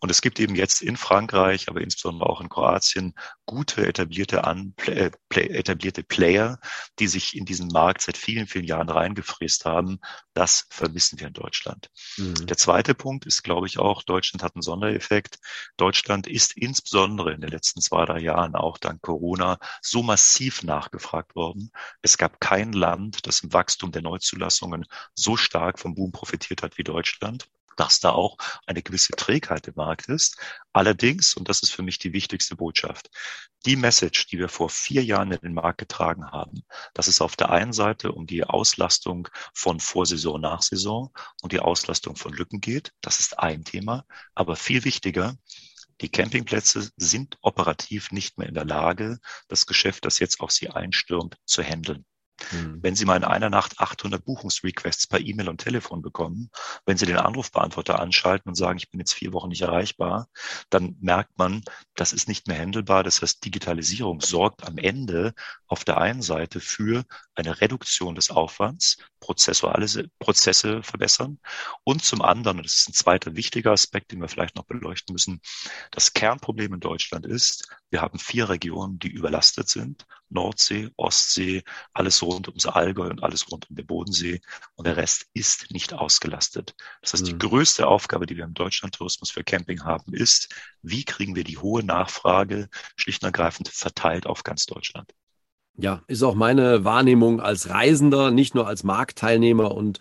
Und 0.00 0.10
es 0.10 0.22
gibt 0.22 0.40
eben 0.40 0.54
jetzt 0.54 0.80
in 0.80 0.96
Frankreich, 0.96 1.68
aber 1.68 1.80
insbesondere 1.80 2.30
auch 2.30 2.40
in 2.40 2.48
Kroatien 2.48 3.14
gute 3.44 3.86
etablierte 3.86 4.44
An 4.44 4.74
äh, 4.86 5.10
etablierte 5.30 6.02
Player, 6.02 6.58
die 6.98 7.08
sich 7.08 7.36
in 7.36 7.44
diesen 7.44 7.68
Markt 7.68 8.00
seit 8.00 8.16
vielen, 8.16 8.46
vielen 8.46 8.64
Jahren 8.64 8.88
reingefräst 8.88 9.64
haben. 9.64 9.98
Das 10.34 10.66
vermissen 10.68 11.20
wir 11.20 11.28
in 11.28 11.32
Deutschland. 11.32 11.90
Mhm. 12.16 12.46
Der 12.46 12.56
zweite 12.56 12.94
Punkt 12.94 13.24
ist, 13.24 13.42
glaube 13.42 13.68
ich, 13.68 13.78
auch, 13.78 14.02
Deutschland 14.02 14.42
hat 14.42 14.56
einen 14.56 14.62
Sondereffekt. 14.62 15.38
Deutschland 15.76 16.26
ist 16.26 16.56
insbesondere 16.56 17.32
in 17.32 17.40
den 17.40 17.50
letzten 17.50 17.80
zwei, 17.80 18.04
drei 18.04 18.18
Jahren 18.18 18.56
auch 18.56 18.78
dank 18.78 19.00
Corona 19.00 19.58
so 19.80 20.02
massiv 20.02 20.64
nachgefragt 20.64 21.36
worden. 21.36 21.70
Es 22.02 22.18
gab 22.18 22.40
kein 22.40 22.72
Land, 22.72 23.26
das 23.26 23.40
im 23.40 23.52
Wachstum 23.52 23.92
der 23.92 24.02
Neuzulassungen 24.02 24.86
so 25.14 25.36
stark 25.36 25.78
vom 25.78 25.94
Boom 25.94 26.10
profitiert 26.10 26.62
hat 26.62 26.78
wie 26.78 26.84
Deutschland 26.84 27.48
dass 27.76 28.00
da 28.00 28.10
auch 28.10 28.36
eine 28.66 28.82
gewisse 28.82 29.12
Trägheit 29.12 29.66
im 29.68 29.74
Markt 29.76 30.08
ist. 30.08 30.38
Allerdings, 30.72 31.34
und 31.34 31.48
das 31.48 31.62
ist 31.62 31.72
für 31.72 31.82
mich 31.82 31.98
die 31.98 32.12
wichtigste 32.12 32.56
Botschaft, 32.56 33.10
die 33.66 33.76
Message, 33.76 34.26
die 34.26 34.38
wir 34.38 34.48
vor 34.48 34.68
vier 34.68 35.04
Jahren 35.04 35.32
in 35.32 35.40
den 35.40 35.54
Markt 35.54 35.78
getragen 35.78 36.30
haben, 36.30 36.64
dass 36.92 37.08
es 37.08 37.20
auf 37.20 37.36
der 37.36 37.50
einen 37.50 37.72
Seite 37.72 38.12
um 38.12 38.26
die 38.26 38.44
Auslastung 38.44 39.28
von 39.54 39.80
Vorsaison, 39.80 40.40
Nachsaison 40.40 41.10
und 41.42 41.52
die 41.52 41.60
Auslastung 41.60 42.16
von 42.16 42.32
Lücken 42.32 42.60
geht, 42.60 42.92
das 43.00 43.20
ist 43.20 43.38
ein 43.38 43.64
Thema. 43.64 44.04
Aber 44.34 44.56
viel 44.56 44.84
wichtiger, 44.84 45.36
die 46.00 46.08
Campingplätze 46.08 46.90
sind 46.96 47.38
operativ 47.40 48.10
nicht 48.10 48.36
mehr 48.36 48.48
in 48.48 48.54
der 48.54 48.64
Lage, 48.64 49.18
das 49.48 49.66
Geschäft, 49.66 50.04
das 50.04 50.18
jetzt 50.18 50.40
auf 50.40 50.50
sie 50.50 50.68
einstürmt, 50.68 51.36
zu 51.46 51.62
handeln. 51.62 52.04
Mhm. 52.52 52.82
Wenn 52.82 52.96
Sie 52.96 53.04
mal 53.04 53.16
in 53.16 53.24
einer 53.24 53.50
Nacht 53.50 53.78
800 53.78 54.24
Buchungsrequests 54.24 55.06
per 55.06 55.20
E-Mail 55.20 55.48
und 55.48 55.58
Telefon 55.58 56.02
bekommen, 56.02 56.50
wenn 56.84 56.96
Sie 56.96 57.06
den 57.06 57.16
Anrufbeantworter 57.16 58.00
anschalten 58.00 58.48
und 58.48 58.54
sagen, 58.54 58.78
ich 58.78 58.90
bin 58.90 59.00
jetzt 59.00 59.14
vier 59.14 59.32
Wochen 59.32 59.48
nicht 59.48 59.62
erreichbar, 59.62 60.28
dann 60.70 60.96
merkt 61.00 61.38
man, 61.38 61.62
das 61.94 62.12
ist 62.12 62.28
nicht 62.28 62.46
mehr 62.46 62.58
handelbar. 62.58 63.04
Das 63.04 63.22
heißt, 63.22 63.44
Digitalisierung 63.44 64.20
sorgt 64.20 64.66
am 64.66 64.78
Ende 64.78 65.34
auf 65.66 65.84
der 65.84 65.98
einen 65.98 66.22
Seite 66.22 66.60
für 66.60 67.04
eine 67.34 67.60
Reduktion 67.60 68.14
des 68.14 68.30
Aufwands, 68.30 68.98
prozessuale 69.20 69.86
Prozesse 70.18 70.82
verbessern 70.82 71.38
und 71.82 72.04
zum 72.04 72.22
anderen, 72.22 72.58
und 72.58 72.66
das 72.66 72.76
ist 72.76 72.88
ein 72.90 72.94
zweiter 72.94 73.36
wichtiger 73.36 73.72
Aspekt, 73.72 74.12
den 74.12 74.20
wir 74.20 74.28
vielleicht 74.28 74.56
noch 74.56 74.64
beleuchten 74.64 75.12
müssen, 75.12 75.40
das 75.90 76.12
Kernproblem 76.12 76.74
in 76.74 76.80
Deutschland 76.80 77.26
ist, 77.26 77.68
wir 77.90 78.02
haben 78.02 78.18
vier 78.18 78.48
Regionen, 78.48 78.98
die 78.98 79.08
überlastet 79.08 79.68
sind. 79.68 80.06
Nordsee, 80.34 80.90
Ostsee, 80.96 81.62
alles 81.92 82.22
rund 82.22 82.48
ums 82.48 82.66
Allgäu 82.66 83.08
und 83.08 83.22
alles 83.22 83.50
rund 83.50 83.68
um 83.70 83.76
den 83.76 83.86
Bodensee. 83.86 84.40
Und 84.74 84.86
der 84.86 84.96
Rest 84.96 85.26
ist 85.32 85.70
nicht 85.70 85.94
ausgelastet. 85.94 86.74
Das 87.00 87.12
heißt, 87.12 87.26
die 87.26 87.38
größte 87.38 87.86
Aufgabe, 87.86 88.26
die 88.26 88.36
wir 88.36 88.44
im 88.44 88.54
Deutschlandtourismus 88.54 89.30
für 89.30 89.44
Camping 89.44 89.84
haben, 89.84 90.12
ist, 90.14 90.54
wie 90.82 91.04
kriegen 91.04 91.34
wir 91.34 91.44
die 91.44 91.58
hohe 91.58 91.82
Nachfrage 91.82 92.68
schlicht 92.96 93.22
und 93.22 93.28
ergreifend 93.28 93.68
verteilt 93.68 94.26
auf 94.26 94.42
ganz 94.42 94.66
Deutschland? 94.66 95.12
Ja, 95.76 96.02
ist 96.06 96.22
auch 96.22 96.36
meine 96.36 96.84
Wahrnehmung 96.84 97.40
als 97.40 97.68
Reisender, 97.68 98.30
nicht 98.30 98.54
nur 98.54 98.68
als 98.68 98.84
Marktteilnehmer 98.84 99.72
und 99.72 99.98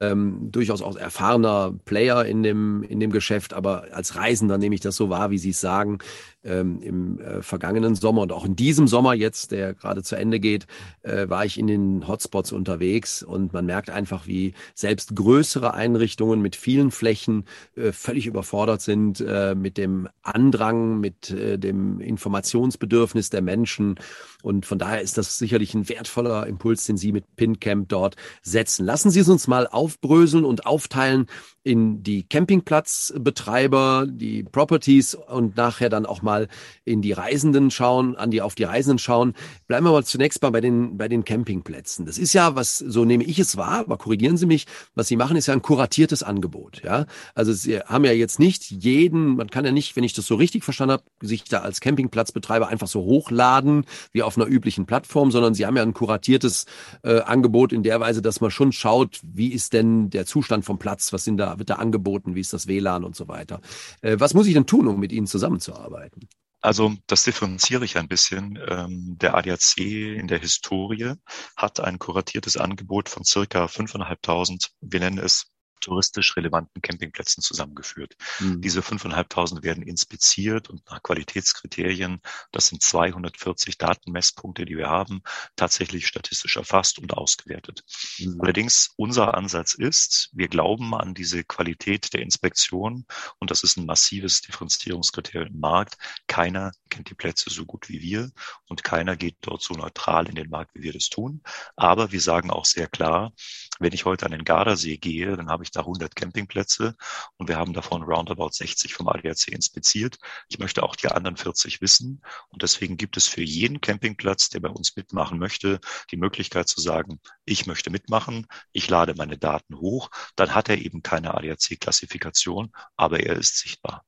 ähm, 0.00 0.50
durchaus 0.50 0.82
auch 0.82 0.96
erfahrener 0.96 1.74
Player 1.84 2.24
in 2.24 2.42
dem, 2.42 2.82
in 2.82 3.00
dem 3.00 3.12
Geschäft, 3.12 3.52
aber 3.52 3.86
als 3.92 4.16
Reisender 4.16 4.58
nehme 4.58 4.74
ich 4.74 4.80
das 4.80 4.96
so 4.96 5.10
wahr, 5.10 5.30
wie 5.30 5.38
Sie 5.38 5.50
es 5.50 5.60
sagen. 5.60 5.98
Ähm, 6.44 6.80
Im 6.80 7.20
äh, 7.20 7.42
vergangenen 7.42 7.96
Sommer 7.96 8.22
und 8.22 8.32
auch 8.32 8.44
in 8.44 8.54
diesem 8.54 8.86
Sommer 8.86 9.14
jetzt, 9.14 9.50
der 9.50 9.74
gerade 9.74 10.04
zu 10.04 10.14
Ende 10.14 10.38
geht, 10.38 10.68
äh, 11.02 11.28
war 11.28 11.44
ich 11.44 11.58
in 11.58 11.66
den 11.66 12.06
Hotspots 12.06 12.52
unterwegs 12.52 13.24
und 13.24 13.52
man 13.52 13.66
merkt 13.66 13.90
einfach, 13.90 14.28
wie 14.28 14.54
selbst 14.74 15.16
größere 15.16 15.74
Einrichtungen 15.74 16.40
mit 16.40 16.54
vielen 16.54 16.92
Flächen 16.92 17.46
äh, 17.74 17.90
völlig 17.90 18.26
überfordert 18.26 18.80
sind 18.80 19.20
äh, 19.20 19.56
mit 19.56 19.76
dem 19.76 20.08
Andrang, 20.22 21.00
mit 21.00 21.30
äh, 21.30 21.58
dem 21.58 22.00
Informationsbedürfnis 22.00 23.30
der 23.30 23.42
Menschen. 23.42 23.96
Und 24.42 24.66
von 24.66 24.78
daher 24.78 25.00
ist 25.00 25.18
das 25.18 25.38
sicherlich 25.38 25.74
ein 25.74 25.88
wertvoller 25.88 26.46
Impuls, 26.46 26.84
den 26.84 26.96
Sie 26.96 27.10
mit 27.10 27.24
PinCamp 27.34 27.88
dort 27.88 28.14
setzen. 28.42 28.86
Lassen 28.86 29.10
Sie 29.10 29.18
es 29.18 29.28
uns 29.28 29.48
mal 29.48 29.66
aufbröseln 29.76 30.44
und 30.44 30.66
aufteilen 30.66 31.26
in 31.62 32.04
die 32.04 32.22
Campingplatzbetreiber, 32.22 34.06
die 34.08 34.44
Properties 34.44 35.14
und 35.16 35.56
nachher 35.56 35.88
dann 35.88 36.06
auch 36.06 36.22
mal 36.22 36.46
in 36.84 37.02
die 37.02 37.10
Reisenden 37.10 37.72
schauen, 37.72 38.14
an 38.14 38.30
die 38.30 38.40
auf 38.40 38.54
die 38.54 38.62
Reisenden 38.62 39.00
schauen. 39.00 39.34
Bleiben 39.66 39.84
wir 39.84 39.90
mal 39.90 40.04
zunächst 40.04 40.40
mal 40.42 40.50
bei 40.50 40.60
den 40.60 40.96
bei 40.96 41.08
den 41.08 41.24
Campingplätzen. 41.24 42.06
Das 42.06 42.18
ist 42.18 42.32
ja 42.34 42.54
was, 42.54 42.78
so 42.78 43.04
nehme 43.04 43.24
ich 43.24 43.40
es 43.40 43.56
wahr, 43.56 43.80
aber 43.80 43.98
korrigieren 43.98 44.36
Sie 44.36 44.46
mich, 44.46 44.66
was 44.94 45.08
Sie 45.08 45.16
machen, 45.16 45.36
ist 45.36 45.48
ja 45.48 45.54
ein 45.54 45.62
kuratiertes 45.62 46.22
Angebot. 46.22 46.82
Ja, 46.84 47.06
also 47.34 47.52
Sie 47.52 47.80
haben 47.80 48.04
ja 48.04 48.12
jetzt 48.12 48.38
nicht 48.38 48.70
jeden, 48.70 49.34
man 49.34 49.50
kann 49.50 49.64
ja 49.64 49.72
nicht, 49.72 49.96
wenn 49.96 50.04
ich 50.04 50.12
das 50.12 50.26
so 50.26 50.36
richtig 50.36 50.62
verstanden 50.62 50.92
habe, 50.92 51.02
sich 51.20 51.42
da 51.44 51.62
als 51.62 51.80
Campingplatzbetreiber 51.80 52.68
einfach 52.68 52.86
so 52.86 53.00
hochladen 53.00 53.84
wie 54.12 54.22
auf 54.22 54.38
einer 54.38 54.46
üblichen 54.46 54.86
Plattform, 54.86 55.32
sondern 55.32 55.54
Sie 55.54 55.66
haben 55.66 55.76
ja 55.76 55.82
ein 55.82 55.94
kuratiertes 55.94 56.66
äh, 57.02 57.22
Angebot 57.22 57.72
in 57.72 57.82
der 57.82 57.98
Weise, 57.98 58.22
dass 58.22 58.40
man 58.40 58.52
schon 58.52 58.70
schaut, 58.70 59.18
wie 59.24 59.48
ist 59.48 59.65
ist 59.66 59.72
denn 59.72 60.10
der 60.10 60.26
Zustand 60.26 60.64
vom 60.64 60.78
Platz? 60.78 61.12
Was 61.12 61.24
sind 61.24 61.38
da, 61.38 61.58
wird 61.58 61.70
da 61.70 61.74
angeboten? 61.76 62.36
Wie 62.36 62.40
ist 62.40 62.52
das 62.52 62.68
WLAN 62.68 63.02
und 63.02 63.16
so 63.16 63.26
weiter? 63.26 63.60
Äh, 64.00 64.16
was 64.20 64.32
muss 64.32 64.46
ich 64.46 64.54
denn 64.54 64.66
tun, 64.66 64.86
um 64.86 65.00
mit 65.00 65.10
Ihnen 65.10 65.26
zusammenzuarbeiten? 65.26 66.28
Also 66.60 66.94
das 67.08 67.24
differenziere 67.24 67.84
ich 67.84 67.98
ein 67.98 68.06
bisschen. 68.06 68.58
Ähm, 68.68 69.16
der 69.18 69.34
ADAC 69.34 69.78
in 69.78 70.28
der 70.28 70.38
Historie 70.38 71.14
hat 71.56 71.80
ein 71.80 71.98
kuratiertes 71.98 72.56
Angebot 72.56 73.08
von 73.08 73.24
circa 73.24 73.66
5.500, 73.66 74.70
wir 74.80 75.00
nennen 75.00 75.18
es 75.18 75.50
touristisch 75.86 76.36
relevanten 76.36 76.82
Campingplätzen 76.82 77.42
zusammengeführt. 77.42 78.16
Mhm. 78.40 78.60
Diese 78.60 78.80
5.500 78.80 79.62
werden 79.62 79.84
inspiziert 79.84 80.68
und 80.68 80.84
nach 80.90 81.00
Qualitätskriterien, 81.02 82.20
das 82.50 82.66
sind 82.68 82.82
240 82.82 83.78
Datenmesspunkte, 83.78 84.64
die 84.64 84.76
wir 84.76 84.88
haben, 84.88 85.22
tatsächlich 85.54 86.08
statistisch 86.08 86.56
erfasst 86.56 86.98
und 86.98 87.14
ausgewertet. 87.14 87.84
Mhm. 88.18 88.40
Allerdings 88.40 88.90
unser 88.96 89.34
Ansatz 89.34 89.74
ist, 89.74 90.30
wir 90.32 90.48
glauben 90.48 90.92
an 90.94 91.14
diese 91.14 91.44
Qualität 91.44 92.12
der 92.12 92.22
Inspektion 92.22 93.06
und 93.38 93.52
das 93.52 93.62
ist 93.62 93.76
ein 93.76 93.86
massives 93.86 94.40
Differenzierungskriterium 94.40 95.54
im 95.54 95.60
Markt. 95.60 95.98
Keiner 96.26 96.72
kennt 96.90 97.10
die 97.10 97.14
Plätze 97.14 97.50
so 97.50 97.64
gut 97.64 97.88
wie 97.88 98.00
wir 98.00 98.32
und 98.66 98.82
keiner 98.82 99.16
geht 99.16 99.36
dort 99.42 99.62
so 99.62 99.74
neutral 99.74 100.28
in 100.28 100.34
den 100.34 100.50
Markt, 100.50 100.74
wie 100.74 100.82
wir 100.82 100.92
das 100.92 101.08
tun. 101.10 101.42
Aber 101.76 102.10
wir 102.10 102.20
sagen 102.20 102.50
auch 102.50 102.64
sehr 102.64 102.88
klar, 102.88 103.32
wenn 103.78 103.92
ich 103.92 104.04
heute 104.04 104.26
an 104.26 104.32
den 104.32 104.44
Gardasee 104.44 104.96
gehe, 104.96 105.36
dann 105.36 105.48
habe 105.48 105.64
ich 105.64 105.70
da 105.70 105.80
100 105.80 106.14
Campingplätze 106.16 106.96
und 107.36 107.48
wir 107.48 107.56
haben 107.56 107.72
davon 107.72 108.02
roundabout 108.02 108.50
60 108.52 108.94
vom 108.94 109.08
ADAC 109.08 109.48
inspiziert. 109.48 110.18
Ich 110.48 110.58
möchte 110.58 110.82
auch 110.82 110.96
die 110.96 111.08
anderen 111.08 111.36
40 111.36 111.80
wissen 111.80 112.22
und 112.48 112.62
deswegen 112.62 112.96
gibt 112.96 113.16
es 113.16 113.28
für 113.28 113.42
jeden 113.42 113.80
Campingplatz, 113.80 114.48
der 114.48 114.60
bei 114.60 114.70
uns 114.70 114.96
mitmachen 114.96 115.38
möchte, 115.38 115.80
die 116.10 116.16
Möglichkeit 116.16 116.68
zu 116.68 116.80
sagen, 116.80 117.20
ich 117.44 117.66
möchte 117.66 117.90
mitmachen, 117.90 118.46
ich 118.72 118.88
lade 118.88 119.14
meine 119.14 119.38
Daten 119.38 119.76
hoch, 119.78 120.10
dann 120.36 120.54
hat 120.54 120.68
er 120.68 120.78
eben 120.78 121.02
keine 121.02 121.34
ADAC-Klassifikation, 121.34 122.72
aber 122.96 123.20
er 123.20 123.36
ist 123.36 123.58
sichtbar. 123.58 124.04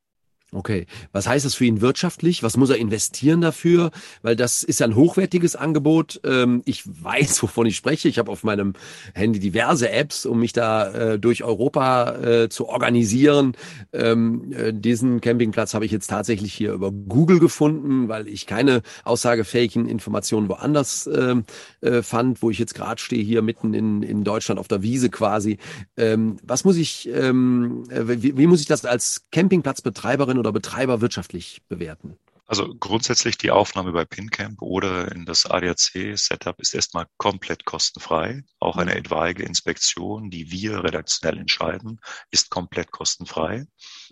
Okay. 0.50 0.86
Was 1.12 1.28
heißt 1.28 1.44
das 1.44 1.54
für 1.54 1.66
ihn 1.66 1.82
wirtschaftlich? 1.82 2.42
Was 2.42 2.56
muss 2.56 2.70
er 2.70 2.78
investieren 2.78 3.42
dafür? 3.42 3.90
Weil 4.22 4.34
das 4.34 4.62
ist 4.62 4.80
ja 4.80 4.86
ein 4.86 4.96
hochwertiges 4.96 5.56
Angebot. 5.56 6.22
Ähm, 6.24 6.62
ich 6.64 6.84
weiß, 6.86 7.42
wovon 7.42 7.66
ich 7.66 7.76
spreche. 7.76 8.08
Ich 8.08 8.18
habe 8.18 8.32
auf 8.32 8.44
meinem 8.44 8.72
Handy 9.12 9.40
diverse 9.40 9.90
Apps, 9.90 10.24
um 10.24 10.40
mich 10.40 10.54
da 10.54 10.90
äh, 10.90 11.18
durch 11.18 11.44
Europa 11.44 12.14
äh, 12.14 12.48
zu 12.48 12.66
organisieren. 12.66 13.52
Ähm, 13.92 14.50
äh, 14.54 14.72
diesen 14.72 15.20
Campingplatz 15.20 15.74
habe 15.74 15.84
ich 15.84 15.92
jetzt 15.92 16.08
tatsächlich 16.08 16.54
hier 16.54 16.72
über 16.72 16.92
Google 16.92 17.40
gefunden, 17.40 18.08
weil 18.08 18.26
ich 18.26 18.46
keine 18.46 18.80
aussagefähigen 19.04 19.86
Informationen 19.86 20.48
woanders 20.48 21.06
ähm, 21.12 21.44
fand, 22.02 22.42
wo 22.42 22.50
ich 22.50 22.58
jetzt 22.58 22.74
gerade 22.74 23.00
stehe, 23.00 23.22
hier 23.22 23.42
mitten 23.42 23.74
in, 23.74 24.24
Deutschland 24.24 24.58
auf 24.58 24.68
der 24.68 24.82
Wiese 24.82 25.10
quasi. 25.10 25.58
Was 25.96 26.64
muss 26.64 26.76
ich, 26.76 27.08
wie 27.08 28.46
muss 28.46 28.60
ich 28.60 28.66
das 28.66 28.84
als 28.84 29.26
Campingplatzbetreiberin 29.30 30.38
oder 30.38 30.52
Betreiber 30.52 31.00
wirtschaftlich 31.00 31.62
bewerten? 31.68 32.16
Also 32.50 32.74
grundsätzlich 32.74 33.36
die 33.36 33.50
Aufnahme 33.50 33.92
bei 33.92 34.06
PinCamp 34.06 34.62
oder 34.62 35.12
in 35.12 35.26
das 35.26 35.44
ADAC-Setup 35.44 36.58
ist 36.60 36.72
erstmal 36.72 37.04
komplett 37.18 37.66
kostenfrei. 37.66 38.42
Auch 38.58 38.78
eine 38.78 38.92
mhm. 38.92 38.96
etwaige 38.96 39.42
Inspektion, 39.42 40.30
die 40.30 40.50
wir 40.50 40.82
redaktionell 40.82 41.38
entscheiden, 41.38 42.00
ist 42.30 42.48
komplett 42.48 42.90
kostenfrei. 42.90 43.66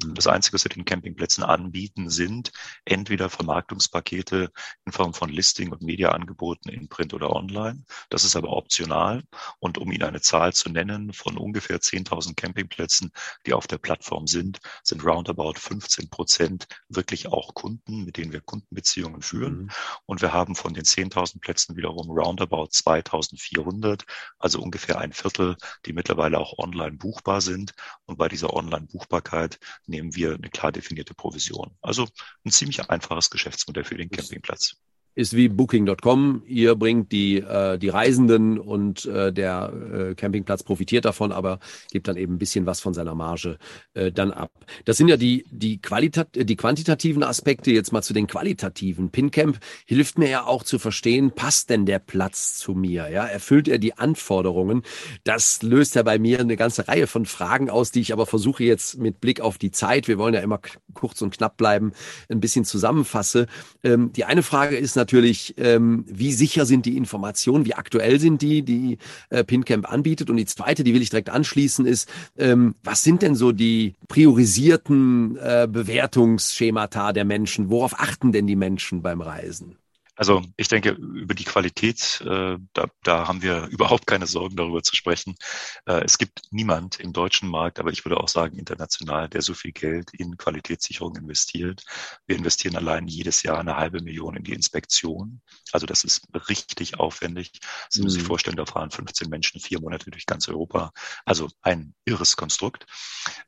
Mhm. 0.04 0.14
Das 0.14 0.26
Einzige, 0.26 0.52
was 0.52 0.64
wir 0.64 0.68
den 0.68 0.84
Campingplätzen 0.84 1.44
anbieten, 1.44 2.10
sind 2.10 2.52
entweder 2.84 3.30
Vermarktungspakete 3.30 4.50
in 4.84 4.92
Form 4.92 5.14
von 5.14 5.30
Listing 5.30 5.72
und 5.72 5.80
Mediaangeboten 5.80 6.70
in 6.70 6.90
Print 6.90 7.14
oder 7.14 7.30
online. 7.30 7.84
Das 8.10 8.22
ist 8.22 8.36
aber 8.36 8.50
optional. 8.50 9.22
Und 9.60 9.78
um 9.78 9.90
Ihnen 9.90 10.04
eine 10.04 10.20
Zahl 10.20 10.52
zu 10.52 10.68
nennen, 10.68 11.14
von 11.14 11.38
ungefähr 11.38 11.80
10.000 11.80 12.34
Campingplätzen, 12.36 13.12
die 13.46 13.54
auf 13.54 13.66
der 13.66 13.78
Plattform 13.78 14.26
sind, 14.26 14.58
sind 14.84 15.02
roundabout 15.02 15.54
15 15.54 16.10
Prozent 16.10 16.66
wirklich 16.90 17.28
auch 17.28 17.54
Kunden, 17.54 18.04
mit 18.04 18.18
denen 18.18 18.25
denen 18.26 18.32
wir 18.32 18.40
Kundenbeziehungen 18.40 19.22
führen. 19.22 19.62
Mhm. 19.62 19.70
Und 20.06 20.22
wir 20.22 20.32
haben 20.32 20.54
von 20.54 20.74
den 20.74 20.84
10.000 20.84 21.40
Plätzen 21.40 21.76
wiederum 21.76 22.10
roundabout 22.10 22.70
2.400, 22.72 24.02
also 24.38 24.60
ungefähr 24.60 24.98
ein 24.98 25.12
Viertel, 25.12 25.56
die 25.86 25.92
mittlerweile 25.92 26.38
auch 26.38 26.58
online 26.58 26.96
buchbar 26.96 27.40
sind. 27.40 27.72
Und 28.06 28.18
bei 28.18 28.28
dieser 28.28 28.52
Online-Buchbarkeit 28.54 29.58
nehmen 29.86 30.14
wir 30.14 30.34
eine 30.34 30.50
klar 30.50 30.72
definierte 30.72 31.14
Provision. 31.14 31.76
Also 31.80 32.06
ein 32.44 32.50
ziemlich 32.50 32.90
einfaches 32.90 33.30
Geschäftsmodell 33.30 33.84
für 33.84 33.96
den 33.96 34.10
Campingplatz 34.10 34.76
ist 35.16 35.34
wie 35.34 35.48
Booking.com. 35.48 36.42
Ihr 36.46 36.76
bringt 36.76 37.10
die, 37.10 37.38
äh, 37.38 37.78
die 37.78 37.88
Reisenden 37.88 38.58
und 38.58 39.06
äh, 39.06 39.32
der 39.32 39.72
äh, 39.72 40.14
Campingplatz 40.14 40.62
profitiert 40.62 41.06
davon, 41.06 41.32
aber 41.32 41.58
gibt 41.90 42.06
dann 42.06 42.16
eben 42.16 42.34
ein 42.34 42.38
bisschen 42.38 42.66
was 42.66 42.80
von 42.80 42.92
seiner 42.92 43.14
Marge 43.14 43.58
äh, 43.94 44.12
dann 44.12 44.30
ab. 44.30 44.52
Das 44.84 44.98
sind 44.98 45.08
ja 45.08 45.16
die, 45.16 45.46
die, 45.50 45.78
Qualitat 45.80 46.28
die 46.34 46.56
quantitativen 46.56 47.22
Aspekte. 47.22 47.70
Jetzt 47.70 47.92
mal 47.92 48.02
zu 48.02 48.12
den 48.12 48.26
qualitativen. 48.26 49.10
PinCamp 49.10 49.58
hilft 49.86 50.18
mir 50.18 50.28
ja 50.28 50.44
auch 50.44 50.62
zu 50.62 50.78
verstehen, 50.78 51.30
passt 51.30 51.70
denn 51.70 51.86
der 51.86 51.98
Platz 51.98 52.58
zu 52.58 52.74
mir? 52.74 53.08
Ja, 53.08 53.24
erfüllt 53.24 53.68
er 53.68 53.78
die 53.78 53.96
Anforderungen? 53.96 54.82
Das 55.24 55.62
löst 55.62 55.94
ja 55.94 56.02
bei 56.02 56.18
mir 56.18 56.40
eine 56.40 56.56
ganze 56.56 56.88
Reihe 56.88 57.06
von 57.06 57.24
Fragen 57.24 57.70
aus, 57.70 57.90
die 57.90 58.00
ich 58.00 58.12
aber 58.12 58.26
versuche 58.26 58.64
jetzt 58.64 58.98
mit 58.98 59.22
Blick 59.22 59.40
auf 59.40 59.56
die 59.56 59.70
Zeit, 59.70 60.08
wir 60.08 60.18
wollen 60.18 60.34
ja 60.34 60.40
immer 60.40 60.60
kurz 60.92 61.22
und 61.22 61.34
knapp 61.34 61.56
bleiben, 61.56 61.92
ein 62.28 62.40
bisschen 62.40 62.66
zusammenfasse. 62.66 63.46
Ähm, 63.82 64.12
die 64.12 64.24
eine 64.24 64.42
Frage 64.42 64.76
ist 64.76 64.94
natürlich, 64.94 65.05
natürlich, 65.06 65.54
ähm, 65.56 66.04
wie 66.08 66.32
sicher 66.32 66.66
sind 66.66 66.84
die 66.84 66.96
Informationen, 66.96 67.64
wie 67.64 67.74
aktuell 67.74 68.18
sind 68.18 68.42
die, 68.42 68.62
die 68.62 68.98
äh, 69.30 69.44
PinCamp 69.44 69.88
anbietet. 69.88 70.30
Und 70.30 70.36
die 70.36 70.46
zweite, 70.46 70.82
die 70.82 70.94
will 70.94 71.02
ich 71.02 71.10
direkt 71.10 71.30
anschließen, 71.30 71.86
ist, 71.86 72.08
ähm, 72.36 72.74
was 72.82 73.04
sind 73.04 73.22
denn 73.22 73.36
so 73.36 73.52
die 73.52 73.94
priorisierten 74.08 75.36
äh, 75.36 75.68
Bewertungsschemata 75.70 77.12
der 77.12 77.24
Menschen? 77.24 77.70
Worauf 77.70 78.00
achten 78.00 78.32
denn 78.32 78.48
die 78.48 78.56
Menschen 78.56 79.00
beim 79.00 79.20
Reisen? 79.20 79.76
Also 80.16 80.42
ich 80.56 80.68
denke, 80.68 80.90
über 80.90 81.34
die 81.34 81.44
Qualität, 81.44 82.22
äh, 82.22 82.56
da, 82.72 82.86
da 83.02 83.28
haben 83.28 83.42
wir 83.42 83.66
überhaupt 83.70 84.06
keine 84.06 84.26
Sorgen 84.26 84.56
darüber 84.56 84.82
zu 84.82 84.96
sprechen. 84.96 85.36
Äh, 85.84 86.04
es 86.04 86.16
gibt 86.16 86.40
niemand 86.50 86.98
im 86.98 87.12
deutschen 87.12 87.50
Markt, 87.50 87.78
aber 87.78 87.90
ich 87.92 88.04
würde 88.04 88.18
auch 88.18 88.28
sagen 88.28 88.58
international, 88.58 89.28
der 89.28 89.42
so 89.42 89.52
viel 89.52 89.72
Geld 89.72 90.12
in 90.14 90.38
Qualitätssicherung 90.38 91.16
investiert. 91.16 91.82
Wir 92.26 92.36
investieren 92.36 92.76
allein 92.76 93.06
jedes 93.06 93.42
Jahr 93.42 93.58
eine 93.58 93.76
halbe 93.76 94.02
Million 94.02 94.36
in 94.36 94.42
die 94.42 94.54
Inspektion. 94.54 95.42
Also 95.72 95.86
das 95.86 96.02
ist 96.02 96.26
richtig 96.48 96.98
aufwendig. 96.98 97.60
Sie 97.90 98.00
mhm. 98.00 98.04
müssen 98.04 98.14
sich 98.14 98.22
mhm. 98.22 98.28
vorstellen, 98.28 98.56
da 98.56 98.64
fahren 98.64 98.90
15 98.90 99.28
Menschen 99.28 99.60
vier 99.60 99.80
Monate 99.80 100.10
durch 100.10 100.24
ganz 100.24 100.48
Europa. 100.48 100.92
Also 101.26 101.48
ein 101.60 101.94
irres 102.06 102.36
Konstrukt. 102.36 102.86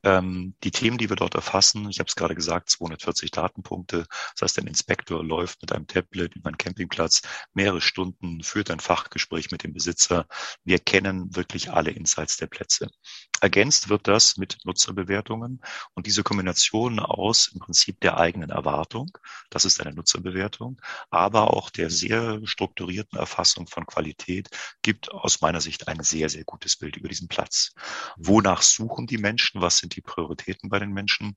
Ähm, 0.03 0.55
die 0.63 0.71
Themen, 0.71 0.99
die 0.99 1.09
wir 1.09 1.17
dort 1.17 1.35
erfassen, 1.35 1.89
ich 1.89 1.99
habe 1.99 2.09
es 2.09 2.15
gerade 2.15 2.35
gesagt, 2.35 2.69
240 2.69 3.31
Datenpunkte. 3.31 4.05
Das 4.35 4.43
heißt, 4.43 4.59
ein 4.59 4.67
Inspektor 4.67 5.25
läuft 5.25 5.63
mit 5.63 5.73
einem 5.73 5.87
Tablet 5.87 6.37
über 6.37 6.51
Campingplatz 6.59 7.23
mehrere 7.55 7.81
Stunden, 7.81 8.43
führt 8.43 8.71
ein 8.71 8.81
Fachgespräch 8.81 9.50
mit 9.50 9.65
dem 9.65 9.73
Besitzer. 9.73 10.27
Wir 10.65 10.79
kennen 10.79 11.35
wirklich 11.35 11.71
alle 11.71 11.91
Insights 11.91 12.37
der 12.37 12.47
Plätze. 12.47 12.88
Ergänzt 13.41 13.88
wird 13.88 14.09
das 14.09 14.37
mit 14.37 14.59
Nutzerbewertungen 14.65 15.61
und 15.95 16.07
diese 16.07 16.25
Kombination 16.25 16.99
aus 16.99 17.49
im 17.55 17.61
Prinzip 17.61 18.00
der 18.00 18.19
eigenen 18.19 18.50
Erwartung, 18.50 19.17
das 19.50 19.65
ist 19.65 19.81
eine 19.81 19.95
Nutzerbewertung, 19.95 20.81
aber 21.11 21.55
auch 21.55 21.71
der 21.71 21.88
sehr 21.88 22.41
strukturierten 22.45 23.19
Erfassung 23.19 23.69
von 23.69 23.87
Qualität 23.87 24.49
gibt 24.83 25.12
aus 25.12 25.41
meiner 25.41 25.61
Sicht 25.61 25.87
ein 25.87 26.03
sehr, 26.03 26.29
sehr 26.29 26.45
gutes 26.45 26.77
Bild 26.77 26.97
über 26.97 27.09
diesen 27.09 27.29
Platz. 27.29 27.75
Wonach 28.17 28.62
suchen 28.62 29.07
die 29.07 29.19
Menschen? 29.19 29.61
Was 29.61 29.79
sind 29.79 29.95
die 29.95 30.03
Prioritäten 30.03 30.69
bei 30.69 30.81
den 30.81 30.93
Menschen? 30.93 31.37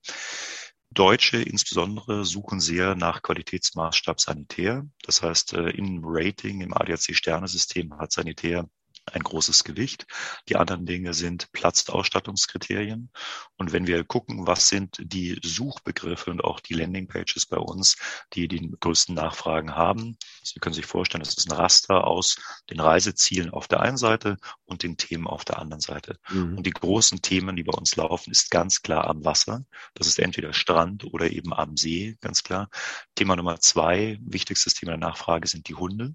Deutsche 0.92 1.38
insbesondere 1.38 2.24
suchen 2.24 2.60
sehr 2.60 2.94
nach 2.94 3.22
Qualitätsmaßstab 3.22 4.20
Sanitär. 4.20 4.86
Das 5.04 5.22
heißt, 5.22 5.54
äh, 5.54 5.70
im 5.70 6.02
Rating, 6.04 6.60
im 6.60 6.74
ADAC-Sternesystem 6.74 7.96
hat 7.98 8.12
Sanitär 8.12 8.68
ein 9.10 9.22
großes 9.22 9.64
Gewicht. 9.64 10.06
Die 10.48 10.56
anderen 10.56 10.86
Dinge 10.86 11.14
sind 11.14 11.50
Platzausstattungskriterien. 11.52 13.10
Und 13.56 13.72
wenn 13.72 13.86
wir 13.86 14.04
gucken, 14.04 14.46
was 14.46 14.68
sind 14.68 14.96
die 15.00 15.38
Suchbegriffe 15.42 16.30
und 16.30 16.44
auch 16.44 16.60
die 16.60 16.74
Landingpages 16.74 17.46
bei 17.46 17.56
uns, 17.56 17.96
die 18.32 18.48
die 18.48 18.70
größten 18.80 19.14
Nachfragen 19.14 19.74
haben. 19.74 20.16
Sie 20.42 20.60
können 20.60 20.74
sich 20.74 20.86
vorstellen, 20.86 21.22
das 21.22 21.34
ist 21.34 21.50
ein 21.50 21.56
Raster 21.56 22.06
aus 22.06 22.36
den 22.70 22.80
Reisezielen 22.80 23.50
auf 23.50 23.68
der 23.68 23.80
einen 23.80 23.96
Seite 23.96 24.36
und 24.64 24.82
den 24.82 24.96
Themen 24.96 25.26
auf 25.26 25.44
der 25.44 25.58
anderen 25.58 25.80
Seite. 25.80 26.18
Mhm. 26.30 26.58
Und 26.58 26.66
die 26.66 26.70
großen 26.70 27.22
Themen, 27.22 27.56
die 27.56 27.64
bei 27.64 27.72
uns 27.72 27.96
laufen, 27.96 28.30
ist 28.30 28.50
ganz 28.50 28.82
klar 28.82 29.08
am 29.08 29.24
Wasser. 29.24 29.64
Das 29.94 30.06
ist 30.06 30.18
entweder 30.18 30.52
Strand 30.52 31.04
oder 31.04 31.30
eben 31.30 31.52
am 31.52 31.76
See, 31.76 32.16
ganz 32.20 32.42
klar. 32.42 32.68
Thema 33.14 33.36
Nummer 33.36 33.60
zwei, 33.60 34.18
wichtigstes 34.22 34.74
Thema 34.74 34.92
der 34.92 34.98
Nachfrage 34.98 35.48
sind 35.48 35.68
die 35.68 35.74
Hunde. 35.74 36.14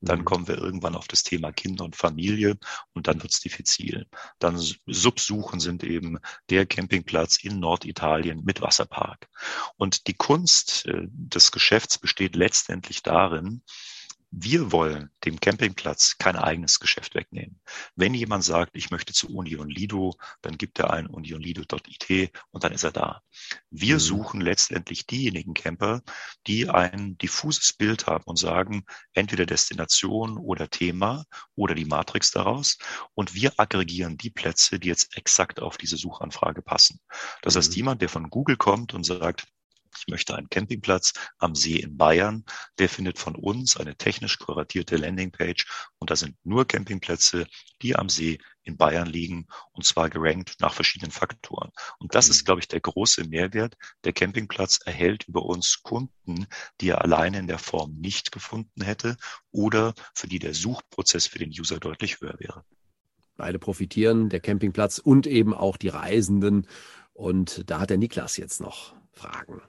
Dann 0.00 0.20
mhm. 0.20 0.24
kommen 0.24 0.48
wir 0.48 0.58
irgendwann 0.58 0.96
auf 0.96 1.08
das 1.08 1.22
Thema 1.22 1.52
Kinder 1.52 1.84
und 1.84 1.96
Familie 1.96 2.25
und 2.92 3.06
dann 3.06 3.22
wird 3.22 3.32
es 3.32 3.40
diffizil. 3.40 4.06
Dann 4.38 4.56
Subsuchen 4.86 5.60
sind 5.60 5.84
eben 5.84 6.18
der 6.50 6.66
Campingplatz 6.66 7.36
in 7.36 7.58
Norditalien 7.58 8.44
mit 8.44 8.60
Wasserpark. 8.60 9.28
Und 9.76 10.06
die 10.06 10.14
Kunst 10.14 10.86
äh, 10.86 11.06
des 11.08 11.52
Geschäfts 11.52 11.98
besteht 11.98 12.36
letztendlich 12.36 13.02
darin, 13.02 13.62
wir 14.30 14.72
wollen 14.72 15.10
dem 15.24 15.40
Campingplatz 15.40 16.18
kein 16.18 16.36
eigenes 16.36 16.80
Geschäft 16.80 17.14
wegnehmen. 17.14 17.60
Wenn 17.94 18.12
jemand 18.12 18.44
sagt, 18.44 18.76
ich 18.76 18.90
möchte 18.90 19.12
zu 19.12 19.28
Union 19.34 19.70
Lido, 19.70 20.14
dann 20.42 20.58
gibt 20.58 20.78
er 20.78 20.90
ein 20.90 21.06
unionlido.it 21.06 22.32
und 22.50 22.64
dann 22.64 22.72
ist 22.72 22.84
er 22.84 22.92
da. 22.92 23.22
Wir 23.70 23.94
mhm. 23.94 24.00
suchen 24.00 24.40
letztendlich 24.40 25.06
diejenigen 25.06 25.54
Camper, 25.54 26.02
die 26.46 26.68
ein 26.68 27.16
diffuses 27.18 27.72
Bild 27.72 28.06
haben 28.06 28.24
und 28.26 28.36
sagen, 28.36 28.84
entweder 29.12 29.46
Destination 29.46 30.38
oder 30.38 30.68
Thema 30.68 31.24
oder 31.54 31.74
die 31.74 31.84
Matrix 31.84 32.30
daraus. 32.30 32.78
Und 33.14 33.34
wir 33.34 33.52
aggregieren 33.58 34.16
die 34.16 34.30
Plätze, 34.30 34.78
die 34.78 34.88
jetzt 34.88 35.16
exakt 35.16 35.60
auf 35.60 35.76
diese 35.76 35.96
Suchanfrage 35.96 36.62
passen. 36.62 37.00
Das 37.42 37.54
mhm. 37.54 37.58
heißt, 37.58 37.76
jemand, 37.76 38.02
der 38.02 38.08
von 38.08 38.28
Google 38.28 38.56
kommt 38.56 38.92
und 38.92 39.04
sagt, 39.04 39.46
ich 39.98 40.06
möchte 40.08 40.34
einen 40.34 40.48
Campingplatz 40.48 41.12
am 41.38 41.54
See 41.54 41.80
in 41.80 41.96
Bayern, 41.96 42.44
der 42.78 42.88
findet 42.88 43.18
von 43.18 43.34
uns 43.34 43.76
eine 43.76 43.96
technisch 43.96 44.38
kuratierte 44.38 44.96
Landingpage 44.96 45.66
und 45.98 46.10
da 46.10 46.16
sind 46.16 46.36
nur 46.44 46.66
Campingplätze, 46.66 47.46
die 47.82 47.96
am 47.96 48.08
See 48.08 48.38
in 48.66 48.76
Bayern 48.76 49.06
liegen 49.06 49.46
und 49.72 49.84
zwar 49.84 50.10
gerankt 50.10 50.56
nach 50.60 50.74
verschiedenen 50.74 51.12
Faktoren. 51.12 51.70
Und 51.98 52.14
das 52.14 52.28
ist, 52.28 52.42
mhm. 52.42 52.44
glaube 52.46 52.60
ich, 52.60 52.68
der 52.68 52.80
große 52.80 53.24
Mehrwert. 53.24 53.76
Der 54.04 54.12
Campingplatz 54.12 54.80
erhält 54.84 55.28
über 55.28 55.44
uns 55.44 55.82
Kunden, 55.82 56.46
die 56.80 56.88
er 56.88 57.02
alleine 57.02 57.38
in 57.38 57.46
der 57.46 57.58
Form 57.58 57.94
nicht 57.94 58.32
gefunden 58.32 58.82
hätte 58.82 59.16
oder 59.52 59.94
für 60.14 60.26
die 60.26 60.38
der 60.38 60.54
Suchprozess 60.54 61.26
für 61.26 61.38
den 61.38 61.50
User 61.50 61.78
deutlich 61.78 62.20
höher 62.20 62.38
wäre. 62.38 62.64
Beide 63.36 63.58
profitieren, 63.58 64.30
der 64.30 64.40
Campingplatz 64.40 64.98
und 64.98 65.26
eben 65.26 65.54
auch 65.54 65.76
die 65.76 65.88
Reisenden. 65.88 66.66
Und 67.12 67.70
da 67.70 67.80
hat 67.80 67.90
der 67.90 67.98
Niklas 67.98 68.36
jetzt 68.36 68.60
noch 68.60 68.94
Fragen. 69.12 69.62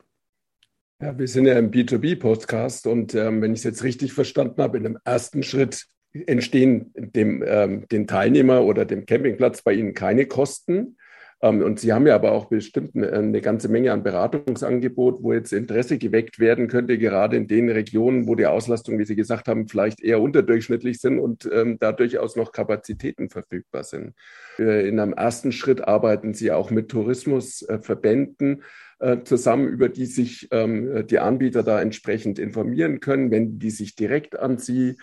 Ja, 1.00 1.18
wir 1.18 1.28
sind 1.28 1.46
ja 1.46 1.54
im 1.60 1.70
B2B-Podcast 1.70 2.88
und 2.88 3.14
ähm, 3.14 3.40
wenn 3.44 3.54
ich 3.54 3.60
es 3.60 3.66
jetzt 3.66 3.84
richtig 3.84 4.14
verstanden 4.14 4.60
habe, 4.64 4.78
in 4.78 4.84
dem 4.84 4.98
ersten 5.06 5.44
Schritt 5.44 5.86
entstehen 6.12 6.92
dem 6.96 7.44
ähm, 7.46 7.88
den 7.90 8.08
Teilnehmer 8.08 8.64
oder 8.64 8.84
dem 8.84 9.06
Campingplatz 9.06 9.62
bei 9.62 9.74
Ihnen 9.74 9.94
keine 9.94 10.26
Kosten. 10.26 10.98
Ähm, 11.44 11.62
und 11.62 11.80
Sie 11.80 11.94
haben 11.94 12.08
ja 12.08 12.16
aber 12.16 12.32
auch 12.32 12.46
bestimmt 12.46 12.96
eine, 12.96 13.14
eine, 13.14 13.42
ganze 13.42 13.70
Menge 13.70 13.92
an 13.92 14.02
Beratungsangebot, 14.02 15.22
wo 15.22 15.34
jetzt 15.34 15.54
Interesse 15.54 16.00
geweckt 16.00 16.40
werden 16.40 16.68
könnte, 16.68 16.98
gerade 16.98 17.38
in 17.38 17.48
den 17.48 17.70
Regionen, 17.70 18.28
wo 18.28 18.34
die 18.34 18.48
Auslastung, 18.48 18.98
wie 18.98 19.06
Sie 19.06 19.16
gesagt 19.16 19.48
haben, 19.48 19.68
vielleicht 19.68 20.02
eher 20.02 20.20
unterdurchschnittlich 20.20 21.00
sind 21.00 21.20
und 21.20 21.48
ähm, 21.54 21.78
da 21.80 21.92
durchaus 21.92 22.36
noch 22.36 22.52
Kapazitäten 22.52 23.30
verfügbar 23.30 23.84
sind. 23.84 24.16
Äh, 24.58 24.90
in 24.90 25.00
einem 25.00 25.14
ersten 25.14 25.52
Schritt 25.52 25.88
arbeiten 25.88 26.34
Sie 26.34 26.52
auch 26.52 26.72
mit 26.72 26.90
Tourismusverbänden. 26.90 28.62
Äh, 28.62 28.64
äh, 29.00 29.24
zusammen, 29.24 29.68
über 29.68 29.90
die 29.90 30.06
sich 30.06 30.48
ähm, 30.52 31.06
die 31.08 31.20
Anbieter 31.20 31.64
da 31.64 31.82
entsprechend 31.82 32.40
informieren 32.40 33.00
können, 33.00 33.32
wenn 33.32 33.60
die 33.60 33.72
sich 33.72 33.96
direkt 33.96 34.38
an 34.38 34.58
Sie 34.58 34.96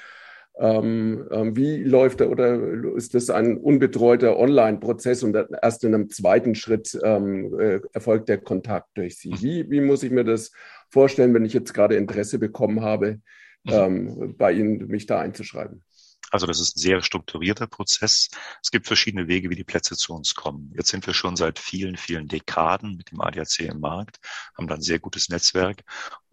ähm, 0.56 1.26
ähm, 1.32 1.56
wie 1.56 1.82
läuft 1.82 2.20
er 2.20 2.30
oder 2.30 2.54
ist 2.94 3.14
das 3.14 3.28
ein 3.28 3.56
unbetreuter 3.56 4.38
Online-Prozess 4.38 5.24
und 5.24 5.36
erst 5.60 5.82
in 5.82 5.94
einem 5.94 6.10
zweiten 6.10 6.54
Schritt 6.54 6.96
ähm, 7.02 7.58
äh, 7.58 7.80
erfolgt 7.92 8.28
der 8.28 8.38
Kontakt 8.38 8.90
durch 8.94 9.18
Sie? 9.18 9.32
Wie, 9.40 9.68
wie 9.70 9.80
muss 9.80 10.04
ich 10.04 10.12
mir 10.12 10.24
das 10.24 10.52
vorstellen, 10.90 11.34
wenn 11.34 11.44
ich 11.44 11.54
jetzt 11.54 11.74
gerade 11.74 11.96
Interesse 11.96 12.38
bekommen 12.38 12.82
habe, 12.82 13.18
mhm. 13.64 13.72
ähm, 13.72 14.34
bei 14.38 14.52
Ihnen 14.52 14.86
mich 14.86 15.06
da 15.06 15.18
einzuschreiben? 15.18 15.82
Also 16.34 16.46
das 16.48 16.58
ist 16.58 16.76
ein 16.76 16.80
sehr 16.80 17.00
strukturierter 17.00 17.68
Prozess. 17.68 18.28
Es 18.60 18.72
gibt 18.72 18.88
verschiedene 18.88 19.28
Wege, 19.28 19.50
wie 19.50 19.54
die 19.54 19.62
Plätze 19.62 19.96
zu 19.96 20.12
uns 20.14 20.34
kommen. 20.34 20.72
Jetzt 20.74 20.88
sind 20.88 21.06
wir 21.06 21.14
schon 21.14 21.36
seit 21.36 21.60
vielen, 21.60 21.96
vielen 21.96 22.26
Dekaden 22.26 22.96
mit 22.96 23.12
dem 23.12 23.20
ADAC 23.20 23.60
im 23.60 23.78
Markt, 23.78 24.18
haben 24.58 24.66
dann 24.66 24.78
ein 24.80 24.82
sehr 24.82 24.98
gutes 24.98 25.28
Netzwerk 25.28 25.84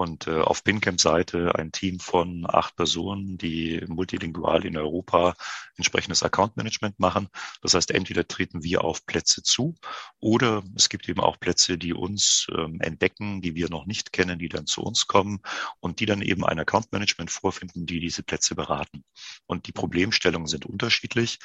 und 0.01 0.27
äh, 0.27 0.41
auf 0.41 0.63
PinCamp-Seite 0.63 1.53
ein 1.55 1.71
Team 1.71 1.99
von 1.99 2.45
acht 2.49 2.75
Personen, 2.75 3.37
die 3.37 3.83
multilingual 3.87 4.65
in 4.65 4.75
Europa 4.75 5.35
entsprechendes 5.77 6.23
Account-Management 6.23 6.99
machen. 6.99 7.27
Das 7.61 7.75
heißt, 7.75 7.91
entweder 7.91 8.27
treten 8.27 8.63
wir 8.63 8.83
auf 8.83 9.05
Plätze 9.05 9.43
zu 9.43 9.75
oder 10.19 10.63
es 10.75 10.89
gibt 10.89 11.07
eben 11.07 11.19
auch 11.19 11.39
Plätze, 11.39 11.77
die 11.77 11.93
uns 11.93 12.47
ähm, 12.55 12.81
entdecken, 12.81 13.41
die 13.41 13.53
wir 13.53 13.69
noch 13.69 13.85
nicht 13.85 14.11
kennen, 14.11 14.39
die 14.39 14.49
dann 14.49 14.65
zu 14.65 14.81
uns 14.81 15.05
kommen 15.05 15.39
und 15.79 15.99
die 15.99 16.07
dann 16.07 16.21
eben 16.23 16.45
ein 16.45 16.59
Account-Management 16.59 17.29
vorfinden, 17.29 17.85
die 17.85 17.99
diese 17.99 18.23
Plätze 18.23 18.55
beraten. 18.55 19.03
Und 19.45 19.67
die 19.67 19.71
Problemstellungen 19.71 20.47
sind 20.47 20.65
unterschiedlich. 20.65 21.39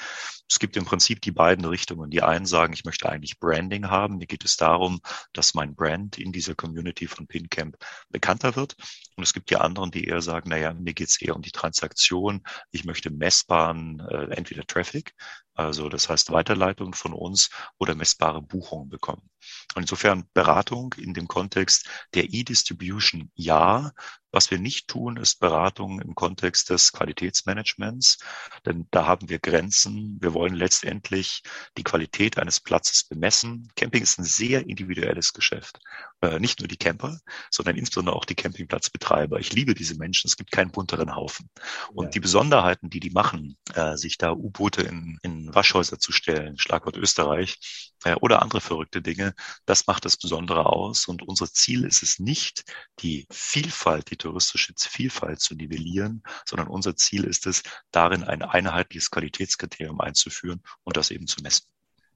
Es 0.48 0.58
gibt 0.58 0.76
im 0.76 0.84
Prinzip 0.86 1.20
die 1.20 1.32
beiden 1.32 1.64
Richtungen. 1.66 2.10
Die 2.10 2.22
einen 2.22 2.46
sagen, 2.46 2.72
ich 2.72 2.84
möchte 2.84 3.08
eigentlich 3.08 3.38
Branding 3.38 3.90
haben. 3.90 4.16
Mir 4.16 4.26
geht 4.26 4.44
es 4.44 4.56
darum, 4.56 5.00
dass 5.32 5.54
mein 5.54 5.74
Brand 5.74 6.18
in 6.18 6.32
dieser 6.32 6.54
Community 6.54 7.06
von 7.06 7.26
PinCamp 7.26 7.76
bekannter 8.10 8.45
wird. 8.54 8.76
Und 9.16 9.24
es 9.24 9.32
gibt 9.32 9.50
die 9.50 9.56
anderen, 9.56 9.90
die 9.90 10.04
eher 10.04 10.22
sagen, 10.22 10.50
naja, 10.50 10.74
mir 10.74 10.94
geht 10.94 11.08
es 11.08 11.20
eher 11.20 11.34
um 11.34 11.42
die 11.42 11.50
Transaktion. 11.50 12.42
Ich 12.70 12.84
möchte 12.84 13.10
messbaren, 13.10 14.00
äh, 14.00 14.34
entweder 14.36 14.64
Traffic, 14.66 15.14
also 15.54 15.88
das 15.88 16.08
heißt 16.08 16.30
Weiterleitung 16.30 16.94
von 16.94 17.14
uns 17.14 17.50
oder 17.78 17.94
messbare 17.94 18.42
Buchungen 18.42 18.90
bekommen. 18.90 19.28
Und 19.74 19.82
insofern 19.82 20.28
Beratung 20.32 20.94
in 20.94 21.14
dem 21.14 21.28
Kontext 21.28 21.88
der 22.14 22.32
E-Distribution 22.32 23.30
ja. 23.34 23.92
Was 24.32 24.50
wir 24.50 24.58
nicht 24.58 24.88
tun, 24.88 25.16
ist 25.16 25.40
Beratung 25.40 25.98
im 26.00 26.14
Kontext 26.14 26.68
des 26.68 26.92
Qualitätsmanagements, 26.92 28.18
denn 28.66 28.86
da 28.90 29.06
haben 29.06 29.30
wir 29.30 29.38
Grenzen. 29.38 30.18
Wir 30.20 30.34
wollen 30.34 30.54
letztendlich 30.54 31.42
die 31.78 31.84
Qualität 31.84 32.36
eines 32.36 32.60
Platzes 32.60 33.04
bemessen. 33.04 33.72
Camping 33.76 34.02
ist 34.02 34.18
ein 34.18 34.24
sehr 34.24 34.66
individuelles 34.66 35.32
Geschäft. 35.32 35.78
Äh, 36.20 36.38
nicht 36.38 36.60
nur 36.60 36.68
die 36.68 36.76
Camper, 36.76 37.18
sondern 37.50 37.76
insbesondere 37.76 38.14
auch 38.14 38.26
die 38.26 38.34
Campingplatzbetreiber. 38.34 39.38
Ich 39.38 39.54
liebe 39.54 39.72
diese 39.72 39.96
Menschen. 39.96 40.28
Es 40.28 40.36
gibt 40.36 40.50
keinen 40.50 40.70
bunteren 40.70 41.14
Haufen. 41.14 41.48
Und 41.94 42.06
ja. 42.06 42.10
die 42.10 42.20
Besonderheiten, 42.20 42.90
die 42.90 43.00
die 43.00 43.10
machen, 43.10 43.56
äh, 43.74 43.96
sich 43.96 44.18
da 44.18 44.32
U-Boote 44.32 44.82
in, 44.82 45.18
in 45.22 45.54
Waschhäuser 45.54 45.98
zu 45.98 46.12
stellen, 46.12 46.58
Schlagwort 46.58 46.98
Österreich, 46.98 47.58
äh, 48.04 48.14
oder 48.20 48.42
andere 48.42 48.60
verrückte 48.60 49.02
Dinge. 49.02 49.34
Das 49.64 49.86
macht 49.86 50.04
das 50.04 50.16
Besondere 50.16 50.66
aus. 50.66 51.08
Und 51.08 51.22
unser 51.22 51.46
Ziel 51.46 51.84
ist 51.84 52.02
es 52.02 52.18
nicht, 52.18 52.64
die 53.00 53.26
Vielfalt, 53.30 54.10
die 54.10 54.16
touristische 54.16 54.74
Vielfalt 54.76 55.40
zu 55.40 55.54
nivellieren, 55.54 56.22
sondern 56.46 56.68
unser 56.68 56.96
Ziel 56.96 57.24
ist 57.24 57.46
es, 57.46 57.62
darin 57.90 58.24
ein 58.24 58.42
einheitliches 58.42 59.10
Qualitätskriterium 59.10 60.00
einzuführen 60.00 60.62
und 60.84 60.96
das 60.96 61.10
eben 61.10 61.26
zu 61.26 61.42
messen. 61.42 61.66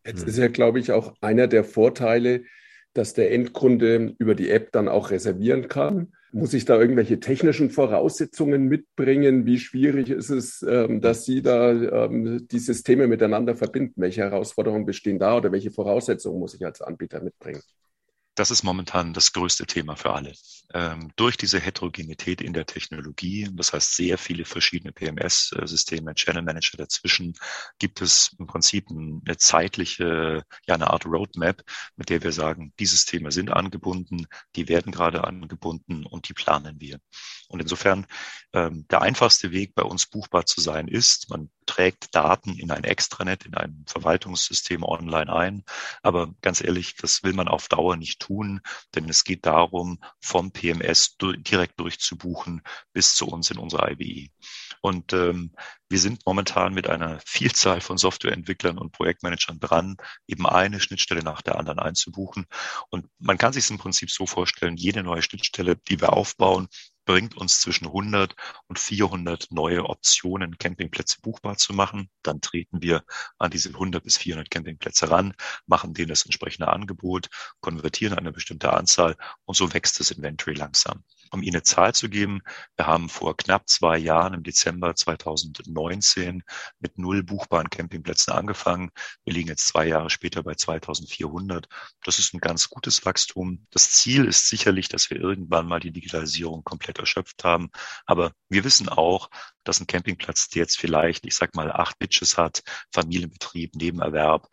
Jetzt 0.04 0.22
ist 0.24 0.38
ja, 0.38 0.48
glaube 0.48 0.80
ich, 0.80 0.92
auch 0.92 1.14
einer 1.20 1.46
der 1.46 1.64
Vorteile, 1.64 2.44
dass 2.94 3.14
der 3.14 3.33
Endkunde 3.33 4.14
über 4.18 4.35
die 4.35 4.50
App 4.50 4.72
dann 4.72 4.88
auch 4.88 5.11
reservieren 5.11 5.68
kann. 5.68 6.12
Muss 6.33 6.55
ich 6.55 6.64
da 6.64 6.79
irgendwelche 6.79 7.19
technischen 7.19 7.71
Voraussetzungen 7.71 8.66
mitbringen? 8.66 9.47
Wie 9.47 9.59
schwierig 9.59 10.11
ist 10.11 10.31
es, 10.31 10.62
ähm, 10.62 11.01
dass 11.01 11.25
Sie 11.25 11.43
da 11.43 11.73
ähm, 11.73 12.47
die 12.49 12.61
Systeme 12.61 13.09
miteinander 13.09 13.57
verbinden? 13.57 14.01
Welche 14.01 14.23
Herausforderungen 14.23 14.87
bestehen 14.87 15.19
da 15.19 15.37
oder 15.37 15.51
welche 15.51 15.73
Voraussetzungen 15.73 16.38
muss 16.38 16.55
ich 16.55 16.64
als 16.64 16.83
Anbieter 16.83 17.21
mitbringen? 17.21 17.62
Das 18.40 18.50
ist 18.50 18.62
momentan 18.62 19.12
das 19.12 19.35
größte 19.35 19.66
Thema 19.66 19.96
für 19.96 20.14
alle. 20.14 20.33
Ähm, 20.72 21.12
durch 21.16 21.37
diese 21.37 21.61
Heterogenität 21.61 22.40
in 22.40 22.55
der 22.55 22.64
Technologie, 22.64 23.50
das 23.53 23.74
heißt 23.74 23.94
sehr 23.94 24.16
viele 24.16 24.46
verschiedene 24.46 24.92
PMS-Systeme, 24.92 26.14
Channel 26.14 26.40
Manager 26.40 26.79
dazwischen, 26.79 27.35
gibt 27.79 28.00
es 28.00 28.35
im 28.38 28.46
Prinzip 28.46 28.87
eine 28.90 29.37
zeitliche, 29.37 30.42
ja 30.66 30.74
eine 30.74 30.88
Art 30.88 31.05
Roadmap, 31.05 31.62
mit 31.96 32.09
der 32.09 32.22
wir 32.22 32.33
sagen, 32.33 32.72
die 32.79 32.87
Systeme 32.87 33.31
sind 33.31 33.50
angebunden, 33.50 34.26
die 34.57 34.68
werden 34.68 34.90
gerade 34.90 35.24
angebunden 35.24 36.07
und 36.07 36.31
die 36.31 36.35
planen 36.35 36.81
wir. 36.81 36.98
Und 37.48 37.61
insofern 37.61 38.07
ähm, 38.55 38.87
der 38.90 39.03
einfachste 39.03 39.50
Weg 39.50 39.74
bei 39.74 39.83
uns 39.83 40.07
buchbar 40.07 40.46
zu 40.46 40.62
sein 40.62 40.88
ist, 40.88 41.29
man 41.29 41.50
trägt 41.66 42.14
Daten 42.14 42.59
in 42.59 42.70
ein 42.70 42.85
Extranet, 42.85 43.44
in 43.44 43.55
ein 43.55 43.85
Verwaltungssystem 43.87 44.83
online 44.83 45.33
ein. 45.33 45.64
Aber 46.03 46.35
ganz 46.42 46.62
ehrlich, 46.62 46.96
das 46.96 47.22
will 47.22 47.33
man 47.33 47.48
auf 47.48 47.68
Dauer 47.68 47.96
nicht 47.96 48.20
tun, 48.20 48.30
denn 48.95 49.09
es 49.09 49.25
geht 49.25 49.47
darum, 49.47 49.99
vom 50.21 50.53
PMS 50.53 51.16
direkt 51.21 51.79
durchzubuchen 51.81 52.62
bis 52.93 53.14
zu 53.14 53.27
uns 53.27 53.51
in 53.51 53.59
unserer 53.59 53.90
IBE. 53.90 54.31
Und 54.81 55.12
ähm, 55.12 55.53
wir 55.88 55.99
sind 55.99 56.25
momentan 56.25 56.73
mit 56.73 56.88
einer 56.88 57.21
Vielzahl 57.27 57.81
von 57.81 57.99
Softwareentwicklern 57.99 58.79
und 58.79 58.93
Projektmanagern 58.93 59.59
dran, 59.59 59.97
eben 60.27 60.47
eine 60.47 60.81
Schnittstelle 60.81 61.23
nach 61.23 61.43
der 61.43 61.59
anderen 61.59 61.79
einzubuchen. 61.79 62.47
Und 62.90 63.07
man 63.19 63.38
kann 63.38 63.53
sich 63.53 63.64
es 63.64 63.71
im 63.71 63.79
Prinzip 63.79 64.11
so 64.11 64.27
vorstellen, 64.27 64.77
jede 64.77 65.03
neue 65.03 65.23
Schnittstelle, 65.23 65.77
die 65.77 66.01
wir 66.01 66.12
aufbauen, 66.12 66.69
bringt 67.11 67.37
uns 67.37 67.61
zwischen 67.61 67.87
100 67.87 68.37
und 68.68 68.79
400 68.79 69.51
neue 69.51 69.85
Optionen, 69.87 70.59
Campingplätze 70.59 71.20
buchbar 71.20 71.57
zu 71.57 71.73
machen. 71.73 72.09
Dann 72.23 72.40
treten 72.40 72.83
wir 72.83 73.03
an 73.37 73.51
diese 73.51 73.70
100 73.70 74.05
bis 74.05 74.16
400 74.16 74.49
Campingplätze 74.49 75.11
ran, 75.11 75.35
machen 75.66 75.92
denen 75.92 76.11
das 76.11 76.25
entsprechende 76.25 76.68
Angebot, 76.68 77.27
konvertieren 77.61 78.16
eine 78.16 78.31
bestimmte 78.31 78.73
Anzahl 78.73 79.16
und 79.44 79.57
so 79.57 79.75
wächst 79.75 79.99
das 79.99 80.12
Inventory 80.12 80.55
langsam. 80.55 81.03
Um 81.33 81.42
Ihnen 81.42 81.57
eine 81.57 81.62
Zahl 81.64 81.94
zu 81.94 82.09
geben, 82.09 82.42
wir 82.77 82.87
haben 82.87 83.09
vor 83.09 83.37
knapp 83.37 83.68
zwei 83.68 83.99
Jahren 83.99 84.35
im 84.35 84.44
Dezember 84.44 84.94
2019 84.94 86.44
mit 86.79 86.96
null 86.96 87.25
buchbaren 87.25 87.70
Campingplätzen 87.70 88.33
angefangen. 88.33 88.90
Wir 89.25 89.35
liegen 89.35 89.49
jetzt 89.49 89.66
zwei 89.66 89.87
Jahre 89.87 90.11
später 90.11 90.44
bei 90.44 90.55
2400. 90.55 91.68
Das 92.05 92.20
ist 92.20 92.35
ein 92.35 92.40
ganz 92.40 92.68
gutes 92.68 93.05
Wachstum. 93.05 93.66
Das 93.70 93.90
Ziel 93.90 94.27
ist 94.27 94.49
sicherlich, 94.49 94.88
dass 94.88 95.11
wir 95.11 95.18
irgendwann 95.18 95.66
mal 95.66 95.81
die 95.81 95.92
Digitalisierung 95.92 96.64
komplett 96.64 96.99
erschöpft 97.00 97.44
haben. 97.44 97.70
Aber 98.06 98.32
wir 98.48 98.64
wissen 98.64 98.88
auch, 98.88 99.30
dass 99.64 99.80
ein 99.80 99.86
Campingplatz, 99.86 100.48
der 100.48 100.62
jetzt 100.62 100.78
vielleicht, 100.78 101.26
ich 101.26 101.34
sag 101.34 101.54
mal, 101.54 101.70
acht 101.70 101.98
Bitches 101.98 102.38
hat, 102.38 102.62
Familienbetrieb, 102.92 103.74
Nebenerwerb, 103.74 104.48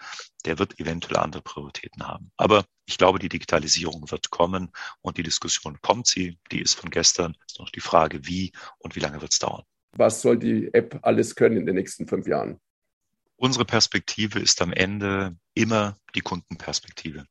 der 0.46 0.60
wird 0.60 0.80
eventuell 0.80 1.18
andere 1.18 1.42
Prioritäten 1.42 2.08
haben. 2.08 2.32
Aber 2.38 2.66
ich 2.86 2.98
glaube, 2.98 3.20
die 3.20 3.30
Digitalisierung 3.30 4.10
wird 4.12 4.30
kommen 4.30 4.72
und 5.02 5.18
die 5.18 5.24
Diskussion 5.24 5.80
kommt 5.82 6.08
sie. 6.08 6.40
Die 6.52 6.62
ist 6.62 6.76
von 6.76 6.90
gestern. 6.90 7.36
Es 7.46 7.54
ist 7.54 7.60
noch 7.60 7.70
die 7.70 7.82
Frage, 7.82 8.26
wie 8.26 8.52
und 8.80 8.96
wie 8.96 9.02
lange 9.02 9.22
wird 9.22 9.34
es 9.34 9.40
dauern. 9.40 9.64
Was 9.92 10.22
soll 10.22 10.38
die 10.38 10.74
App 10.74 11.00
alles 11.02 11.36
können 11.36 11.58
in 11.58 11.66
den 11.66 11.76
nächsten 11.76 12.08
fünf 12.08 12.28
Jahren? 12.28 12.60
Unsere 13.36 13.66
Perspektive 13.66 14.40
ist 14.40 14.62
am 14.62 14.74
Ende 14.74 15.38
immer 15.54 15.98
die 16.16 16.22
Kundenperspektive. 16.22 17.26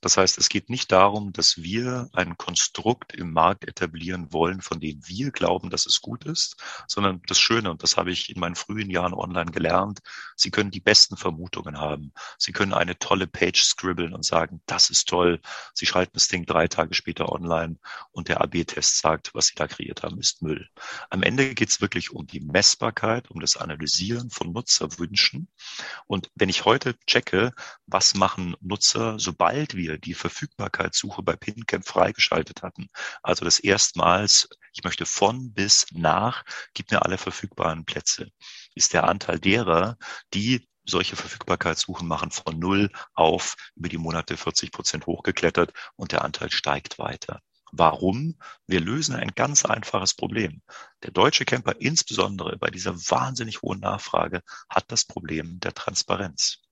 Das 0.00 0.16
heißt, 0.16 0.38
es 0.38 0.48
geht 0.48 0.70
nicht 0.70 0.92
darum, 0.92 1.32
dass 1.32 1.62
wir 1.62 2.08
ein 2.12 2.36
Konstrukt 2.36 3.14
im 3.14 3.32
Markt 3.32 3.66
etablieren 3.66 4.32
wollen, 4.32 4.60
von 4.60 4.80
dem 4.80 5.00
wir 5.06 5.30
glauben, 5.30 5.70
dass 5.70 5.86
es 5.86 6.00
gut 6.00 6.24
ist, 6.24 6.56
sondern 6.86 7.22
das 7.26 7.38
Schöne, 7.38 7.70
und 7.70 7.82
das 7.82 7.96
habe 7.96 8.10
ich 8.10 8.34
in 8.34 8.40
meinen 8.40 8.54
frühen 8.54 8.90
Jahren 8.90 9.14
online 9.14 9.50
gelernt, 9.50 10.00
Sie 10.36 10.50
können 10.50 10.70
die 10.70 10.80
besten 10.80 11.16
Vermutungen 11.16 11.78
haben. 11.78 12.12
Sie 12.38 12.52
können 12.52 12.72
eine 12.72 12.98
tolle 12.98 13.26
Page 13.26 13.62
scribbeln 13.62 14.14
und 14.14 14.24
sagen, 14.24 14.62
das 14.66 14.90
ist 14.90 15.08
toll. 15.08 15.40
Sie 15.74 15.86
schalten 15.86 16.12
das 16.14 16.28
Ding 16.28 16.46
drei 16.46 16.66
Tage 16.66 16.94
später 16.94 17.30
online 17.30 17.76
und 18.10 18.28
der 18.28 18.40
AB-Test 18.40 18.98
sagt, 18.98 19.34
was 19.34 19.48
Sie 19.48 19.54
da 19.54 19.66
kreiert 19.66 20.02
haben, 20.02 20.18
ist 20.18 20.42
Müll. 20.42 20.68
Am 21.10 21.22
Ende 21.22 21.54
geht 21.54 21.68
es 21.68 21.80
wirklich 21.80 22.10
um 22.12 22.26
die 22.26 22.40
Messbarkeit, 22.40 23.30
um 23.30 23.40
das 23.40 23.56
Analysieren 23.56 24.30
von 24.30 24.52
Nutzerwünschen. 24.52 25.48
Und 26.06 26.30
wenn 26.34 26.48
ich 26.48 26.64
heute 26.64 26.98
checke, 27.06 27.52
was 27.86 28.14
machen 28.14 28.56
Nutzer, 28.60 29.18
sobald 29.18 29.74
wir 29.74 29.79
die 29.88 30.14
Verfügbarkeitssuche 30.14 31.22
bei 31.22 31.36
PinCamp 31.36 31.86
freigeschaltet 31.86 32.62
hatten. 32.62 32.88
Also 33.22 33.44
das 33.44 33.58
erstmals, 33.58 34.48
ich 34.72 34.84
möchte 34.84 35.06
von 35.06 35.52
bis 35.52 35.86
nach, 35.92 36.44
gib 36.74 36.90
mir 36.90 37.02
alle 37.04 37.18
verfügbaren 37.18 37.84
Plätze, 37.84 38.28
ist 38.74 38.92
der 38.92 39.04
Anteil 39.04 39.38
derer, 39.38 39.96
die 40.34 40.68
solche 40.84 41.16
Verfügbarkeitssuchen 41.16 42.06
machen 42.06 42.30
von 42.30 42.58
null 42.58 42.90
auf 43.14 43.56
über 43.76 43.88
die 43.88 43.98
Monate 43.98 44.36
40 44.36 44.72
Prozent 44.72 45.06
hochgeklettert 45.06 45.72
und 45.96 46.12
der 46.12 46.24
Anteil 46.24 46.50
steigt 46.50 46.98
weiter. 46.98 47.40
Warum? 47.72 48.36
Wir 48.66 48.80
lösen 48.80 49.14
ein 49.14 49.30
ganz 49.34 49.64
einfaches 49.64 50.14
Problem. 50.14 50.62
Der 51.04 51.12
deutsche 51.12 51.44
Camper, 51.44 51.76
insbesondere 51.78 52.56
bei 52.56 52.70
dieser 52.70 52.96
wahnsinnig 52.96 53.62
hohen 53.62 53.80
Nachfrage, 53.80 54.42
hat 54.68 54.90
das 54.90 55.04
Problem 55.04 55.60
der 55.60 55.72
Transparenz. 55.72 56.62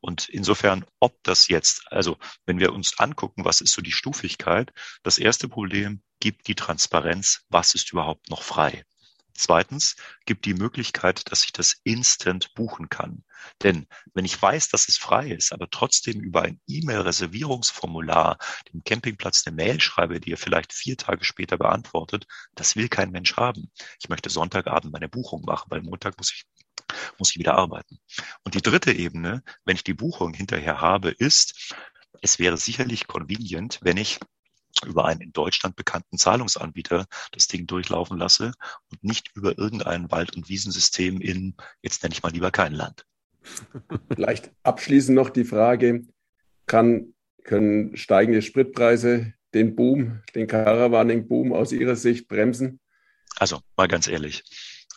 Und 0.00 0.28
insofern, 0.28 0.84
ob 1.00 1.22
das 1.22 1.48
jetzt, 1.48 1.90
also 1.90 2.16
wenn 2.44 2.58
wir 2.58 2.72
uns 2.72 2.98
angucken, 2.98 3.44
was 3.44 3.60
ist 3.60 3.72
so 3.72 3.82
die 3.82 3.92
Stufigkeit, 3.92 4.72
das 5.02 5.18
erste 5.18 5.48
Problem 5.48 6.02
gibt 6.20 6.48
die 6.48 6.54
Transparenz, 6.54 7.42
was 7.48 7.74
ist 7.74 7.92
überhaupt 7.92 8.30
noch 8.30 8.42
frei. 8.42 8.84
Zweitens 9.36 9.96
gibt 10.24 10.46
die 10.46 10.54
Möglichkeit, 10.54 11.30
dass 11.30 11.44
ich 11.44 11.52
das 11.52 11.76
instant 11.84 12.54
buchen 12.54 12.88
kann. 12.88 13.22
Denn 13.62 13.86
wenn 14.14 14.24
ich 14.24 14.40
weiß, 14.40 14.68
dass 14.70 14.88
es 14.88 14.96
frei 14.96 15.30
ist, 15.30 15.52
aber 15.52 15.68
trotzdem 15.70 16.20
über 16.20 16.42
ein 16.42 16.60
E-Mail-Reservierungsformular 16.66 18.38
dem 18.72 18.82
Campingplatz 18.82 19.46
eine 19.46 19.54
Mail 19.54 19.80
schreibe, 19.80 20.20
die 20.20 20.32
er 20.32 20.38
vielleicht 20.38 20.72
vier 20.72 20.96
Tage 20.96 21.24
später 21.24 21.58
beantwortet, 21.58 22.26
das 22.54 22.76
will 22.76 22.88
kein 22.88 23.10
Mensch 23.10 23.36
haben. 23.36 23.70
Ich 24.00 24.08
möchte 24.08 24.30
Sonntagabend 24.30 24.92
meine 24.92 25.08
Buchung 25.08 25.42
machen, 25.42 25.70
weil 25.70 25.82
Montag 25.82 26.16
muss 26.16 26.32
ich 26.32 26.44
muss 27.18 27.30
ich 27.30 27.38
wieder 27.38 27.54
arbeiten. 27.54 27.98
Und 28.44 28.54
die 28.54 28.62
dritte 28.62 28.92
Ebene, 28.92 29.42
wenn 29.64 29.76
ich 29.76 29.84
die 29.84 29.94
Buchung 29.94 30.34
hinterher 30.34 30.80
habe, 30.80 31.10
ist, 31.10 31.74
es 32.22 32.38
wäre 32.38 32.56
sicherlich 32.56 33.06
convenient, 33.06 33.78
wenn 33.82 33.96
ich 33.96 34.18
über 34.84 35.06
einen 35.06 35.20
in 35.20 35.32
Deutschland 35.32 35.76
bekannten 35.76 36.18
Zahlungsanbieter 36.18 37.06
das 37.32 37.46
Ding 37.46 37.66
durchlaufen 37.66 38.18
lasse 38.18 38.52
und 38.90 39.02
nicht 39.02 39.30
über 39.34 39.56
irgendein 39.56 40.10
Wald- 40.10 40.36
und 40.36 40.48
Wiesensystem 40.48 41.20
in, 41.20 41.56
jetzt 41.80 42.02
nenne 42.02 42.12
ich 42.12 42.22
mal 42.22 42.32
lieber 42.32 42.50
kein 42.50 42.74
Land. 42.74 43.06
Vielleicht 44.14 44.50
abschließend 44.64 45.14
noch 45.14 45.30
die 45.30 45.44
Frage, 45.44 46.02
kann, 46.66 47.14
können 47.44 47.96
steigende 47.96 48.42
Spritpreise 48.42 49.34
den 49.54 49.76
Boom, 49.76 50.20
den 50.34 50.46
Caravaning-Boom 50.46 51.52
aus 51.52 51.72
Ihrer 51.72 51.96
Sicht 51.96 52.28
bremsen? 52.28 52.80
Also 53.36 53.60
mal 53.76 53.88
ganz 53.88 54.08
ehrlich, 54.08 54.42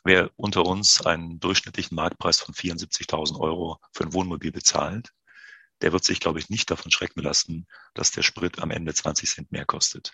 wer 0.03 0.29
unter 0.35 0.65
uns 0.65 1.05
einen 1.05 1.39
durchschnittlichen 1.39 1.95
Marktpreis 1.95 2.39
von 2.39 2.53
74.000 2.53 3.39
Euro 3.39 3.79
für 3.93 4.03
ein 4.03 4.13
Wohnmobil 4.13 4.51
bezahlt, 4.51 5.11
der 5.81 5.91
wird 5.93 6.03
sich, 6.03 6.19
glaube 6.19 6.39
ich, 6.39 6.49
nicht 6.49 6.69
davon 6.71 6.91
schrecken 6.91 7.21
lassen, 7.21 7.67
dass 7.93 8.11
der 8.11 8.23
Sprit 8.23 8.59
am 8.59 8.71
Ende 8.71 8.93
20 8.93 9.29
Cent 9.29 9.51
mehr 9.51 9.65
kostet. 9.65 10.11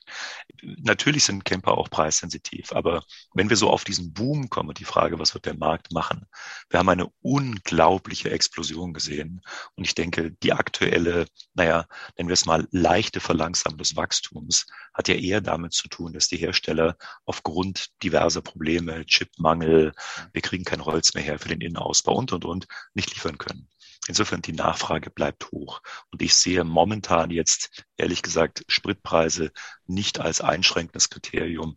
Natürlich 0.62 1.24
sind 1.24 1.46
Camper 1.46 1.78
auch 1.78 1.90
preissensitiv, 1.90 2.72
aber 2.72 3.04
wenn 3.34 3.50
wir 3.50 3.58
so 3.58 3.70
auf 3.70 3.84
diesen 3.84 4.14
Boom 4.14 4.50
kommen, 4.50 4.74
die 4.74 4.86
Frage, 4.86 5.20
was 5.20 5.34
wird 5.34 5.46
der 5.46 5.58
Markt 5.58 5.92
machen? 5.92 6.26
Wir 6.70 6.80
haben 6.80 6.90
eine 6.90 7.08
unglaubliche 7.22 8.32
Explosion 8.32 8.94
gesehen 8.94 9.42
und 9.76 9.86
ich 9.86 9.96
denke, 9.96 10.32
die 10.32 10.54
aktuelle, 10.54 11.26
naja, 11.54 11.88
nennen 12.18 12.30
wir 12.30 12.34
es 12.34 12.46
mal 12.46 12.68
leichte 12.72 13.20
Verlangsamung 13.20 13.78
des 13.78 13.96
Wachstums, 13.96 14.66
hat 14.94 15.08
ja 15.08 15.16
eher 15.16 15.42
damit 15.42 15.74
zu 15.74 15.88
tun, 15.90 16.14
dass 16.14 16.28
die 16.28 16.38
Hersteller 16.38 16.98
aufgrund 17.26 17.90
diverser 18.02 18.42
Probleme, 18.42 19.06
Chipmangel, 19.06 19.94
wir 20.32 20.42
kriegen 20.42 20.64
kein 20.64 20.86
Holz 20.86 21.14
mehr 21.14 21.24
her 21.24 21.40
für 21.40 21.50
den 21.50 21.62
Innenausbau 21.62 22.16
und, 22.16 22.32
und, 22.32 22.46
und, 22.46 22.68
nicht 22.94 23.14
liefern 23.14 23.38
können. 23.38 23.68
Insofern 24.08 24.42
die 24.42 24.54
Nachfrage 24.54 25.10
bleibt 25.10 25.52
hoch. 25.52 25.82
Und 26.12 26.22
ich 26.22 26.36
sehe 26.36 26.64
momentan 26.64 27.32
jetzt, 27.32 27.86
ehrlich 27.98 28.22
gesagt, 28.22 28.64
Spritpreise 28.68 29.52
nicht 29.88 30.20
als 30.20 30.42
einschränkendes 30.42 31.10
Kriterium, 31.10 31.76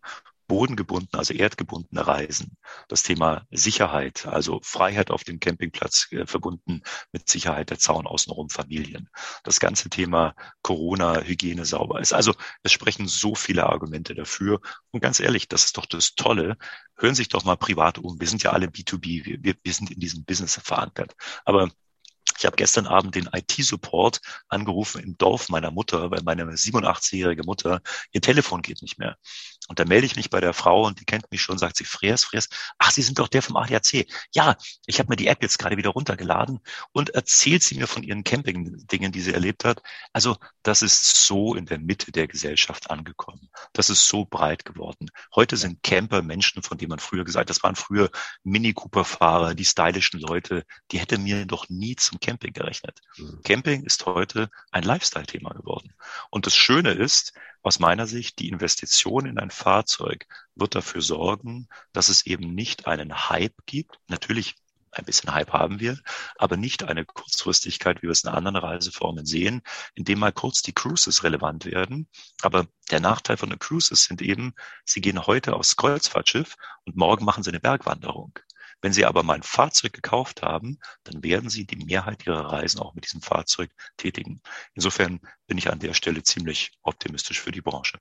bodengebundene, 0.49 1.17
also 1.17 1.33
erdgebundene 1.33 2.05
Reisen, 2.05 2.57
das 2.89 3.03
Thema 3.03 3.45
Sicherheit, 3.51 4.25
also 4.25 4.59
Freiheit 4.63 5.11
auf 5.11 5.23
dem 5.23 5.39
Campingplatz 5.39 6.07
äh, 6.11 6.25
verbunden 6.25 6.81
mit 7.13 7.29
Sicherheit 7.29 7.69
der 7.69 7.79
Zaun 7.79 8.05
außenrum 8.07 8.49
Familien. 8.49 9.09
Das 9.43 9.61
ganze 9.61 9.89
Thema 9.89 10.35
Corona, 10.61 11.21
Hygiene 11.21 11.65
sauber 11.65 12.01
ist. 12.01 12.13
Also 12.13 12.33
es 12.63 12.73
sprechen 12.73 13.07
so 13.07 13.35
viele 13.35 13.67
Argumente 13.67 14.15
dafür. 14.15 14.59
Und 14.91 15.01
ganz 15.01 15.19
ehrlich, 15.19 15.47
das 15.47 15.65
ist 15.65 15.77
doch 15.77 15.85
das 15.85 16.15
Tolle. 16.15 16.57
Hören 16.97 17.15
sich 17.15 17.29
doch 17.29 17.45
mal 17.45 17.55
privat 17.55 17.99
um. 17.99 18.19
Wir 18.19 18.27
sind 18.27 18.43
ja 18.43 18.51
alle 18.51 18.67
B2B. 18.67 19.25
Wir, 19.25 19.43
wir, 19.43 19.55
wir 19.63 19.73
sind 19.73 19.91
in 19.91 19.99
diesem 19.99 20.25
Business 20.25 20.59
verankert. 20.61 21.15
Aber 21.45 21.69
ich 22.39 22.45
habe 22.45 22.55
gestern 22.55 22.87
Abend 22.87 23.15
den 23.15 23.29
IT-Support 23.31 24.21
angerufen 24.47 25.01
im 25.01 25.17
Dorf 25.17 25.49
meiner 25.49 25.71
Mutter, 25.71 26.09
weil 26.09 26.21
meine 26.23 26.43
87-jährige 26.45 27.43
Mutter, 27.43 27.81
ihr 28.11 28.21
Telefon 28.21 28.61
geht 28.61 28.81
nicht 28.81 28.97
mehr. 28.97 29.17
Und 29.67 29.77
da 29.77 29.85
melde 29.85 30.07
ich 30.07 30.15
mich 30.15 30.29
bei 30.31 30.39
der 30.39 30.53
Frau 30.53 30.87
und 30.87 30.99
die 30.99 31.05
kennt 31.05 31.29
mich 31.31 31.41
schon, 31.41 31.59
sagt 31.59 31.77
sie, 31.77 31.85
Fräs, 31.85 32.23
Fräs, 32.23 32.49
ach, 32.79 32.91
Sie 32.91 33.03
sind 33.03 33.19
doch 33.19 33.27
der 33.27 33.43
vom 33.43 33.55
ADAC. 33.55 34.07
Ja, 34.33 34.55
ich 34.87 34.99
habe 34.99 35.09
mir 35.09 35.15
die 35.15 35.27
App 35.27 35.43
jetzt 35.43 35.59
gerade 35.59 35.77
wieder 35.77 35.91
runtergeladen 35.91 36.59
und 36.91 37.11
erzählt 37.11 37.61
sie 37.61 37.75
mir 37.75 37.85
von 37.85 38.01
ihren 38.01 38.23
Camping-Dingen, 38.23 39.11
die 39.11 39.21
sie 39.21 39.33
erlebt 39.33 39.65
hat. 39.65 39.83
Also 40.11 40.37
das 40.63 40.81
ist 40.81 41.25
so 41.27 41.53
in 41.53 41.67
der 41.67 41.77
Mitte 41.77 42.11
der 42.11 42.27
Gesellschaft 42.27 42.89
angekommen. 42.89 43.49
Das 43.73 43.89
ist 43.91 44.07
so 44.07 44.25
breit 44.25 44.65
geworden. 44.65 45.11
Heute 45.35 45.55
sind 45.55 45.83
Camper 45.83 46.23
Menschen, 46.23 46.63
von 46.63 46.77
denen 46.77 46.89
man 46.89 46.99
früher 46.99 47.23
gesagt, 47.23 47.49
das 47.49 47.61
waren 47.61 47.75
früher 47.75 48.09
Mini-Cooper-Fahrer, 48.43 49.53
die 49.53 49.65
stylischen 49.65 50.19
Leute, 50.19 50.65
die 50.91 50.99
hätte 50.99 51.19
mir 51.19 51.45
doch 51.45 51.69
nie 51.69 51.95
zum 51.95 52.19
Camping 52.29 52.53
gerechnet. 52.53 53.01
Mhm. 53.17 53.41
Camping 53.43 53.83
ist 53.83 54.05
heute 54.05 54.51
ein 54.71 54.83
Lifestyle-Thema 54.83 55.49
geworden. 55.53 55.93
Und 56.29 56.45
das 56.45 56.55
Schöne 56.55 56.91
ist, 56.91 57.33
aus 57.63 57.79
meiner 57.79 58.05
Sicht, 58.05 58.37
die 58.37 58.49
Investition 58.49 59.25
in 59.25 59.39
ein 59.39 59.49
Fahrzeug 59.49 60.27
wird 60.53 60.75
dafür 60.75 61.01
sorgen, 61.01 61.67
dass 61.91 62.07
es 62.07 62.27
eben 62.27 62.53
nicht 62.53 62.85
einen 62.85 63.29
Hype 63.29 63.65
gibt. 63.65 63.99
Natürlich 64.07 64.55
ein 64.91 65.05
bisschen 65.05 65.33
Hype 65.33 65.53
haben 65.53 65.79
wir, 65.79 65.97
aber 66.37 66.55
nicht 66.55 66.83
eine 66.83 67.03
Kurzfristigkeit, 67.05 68.01
wie 68.01 68.07
wir 68.07 68.11
es 68.11 68.23
in 68.23 68.29
anderen 68.29 68.57
Reiseformen 68.57 69.25
sehen, 69.25 69.61
indem 69.95 70.19
mal 70.19 70.31
kurz 70.31 70.61
die 70.61 70.73
Cruises 70.73 71.23
relevant 71.23 71.65
werden. 71.65 72.07
Aber 72.41 72.67
der 72.91 72.99
Nachteil 72.99 73.37
von 73.37 73.49
den 73.49 73.59
Cruises 73.59 74.03
sind 74.03 74.21
eben, 74.21 74.53
sie 74.85 75.01
gehen 75.01 75.25
heute 75.25 75.55
aufs 75.55 75.75
Kreuzfahrtschiff 75.75 76.55
und 76.85 76.95
morgen 76.95 77.25
machen 77.25 77.43
sie 77.43 77.49
eine 77.49 77.59
Bergwanderung. 77.59 78.37
Wenn 78.81 78.93
Sie 78.93 79.05
aber 79.05 79.23
mal 79.23 79.35
ein 79.35 79.43
Fahrzeug 79.43 79.93
gekauft 79.93 80.41
haben, 80.41 80.79
dann 81.03 81.23
werden 81.23 81.49
Sie 81.49 81.65
die 81.65 81.83
Mehrheit 81.85 82.25
Ihrer 82.25 82.51
Reisen 82.51 82.79
auch 82.79 82.93
mit 82.95 83.05
diesem 83.05 83.21
Fahrzeug 83.21 83.69
tätigen. 83.97 84.41
Insofern 84.73 85.19
bin 85.47 85.57
ich 85.57 85.69
an 85.69 85.79
der 85.79 85.93
Stelle 85.93 86.23
ziemlich 86.23 86.71
optimistisch 86.81 87.41
für 87.41 87.51
die 87.51 87.61
Branche. 87.61 87.97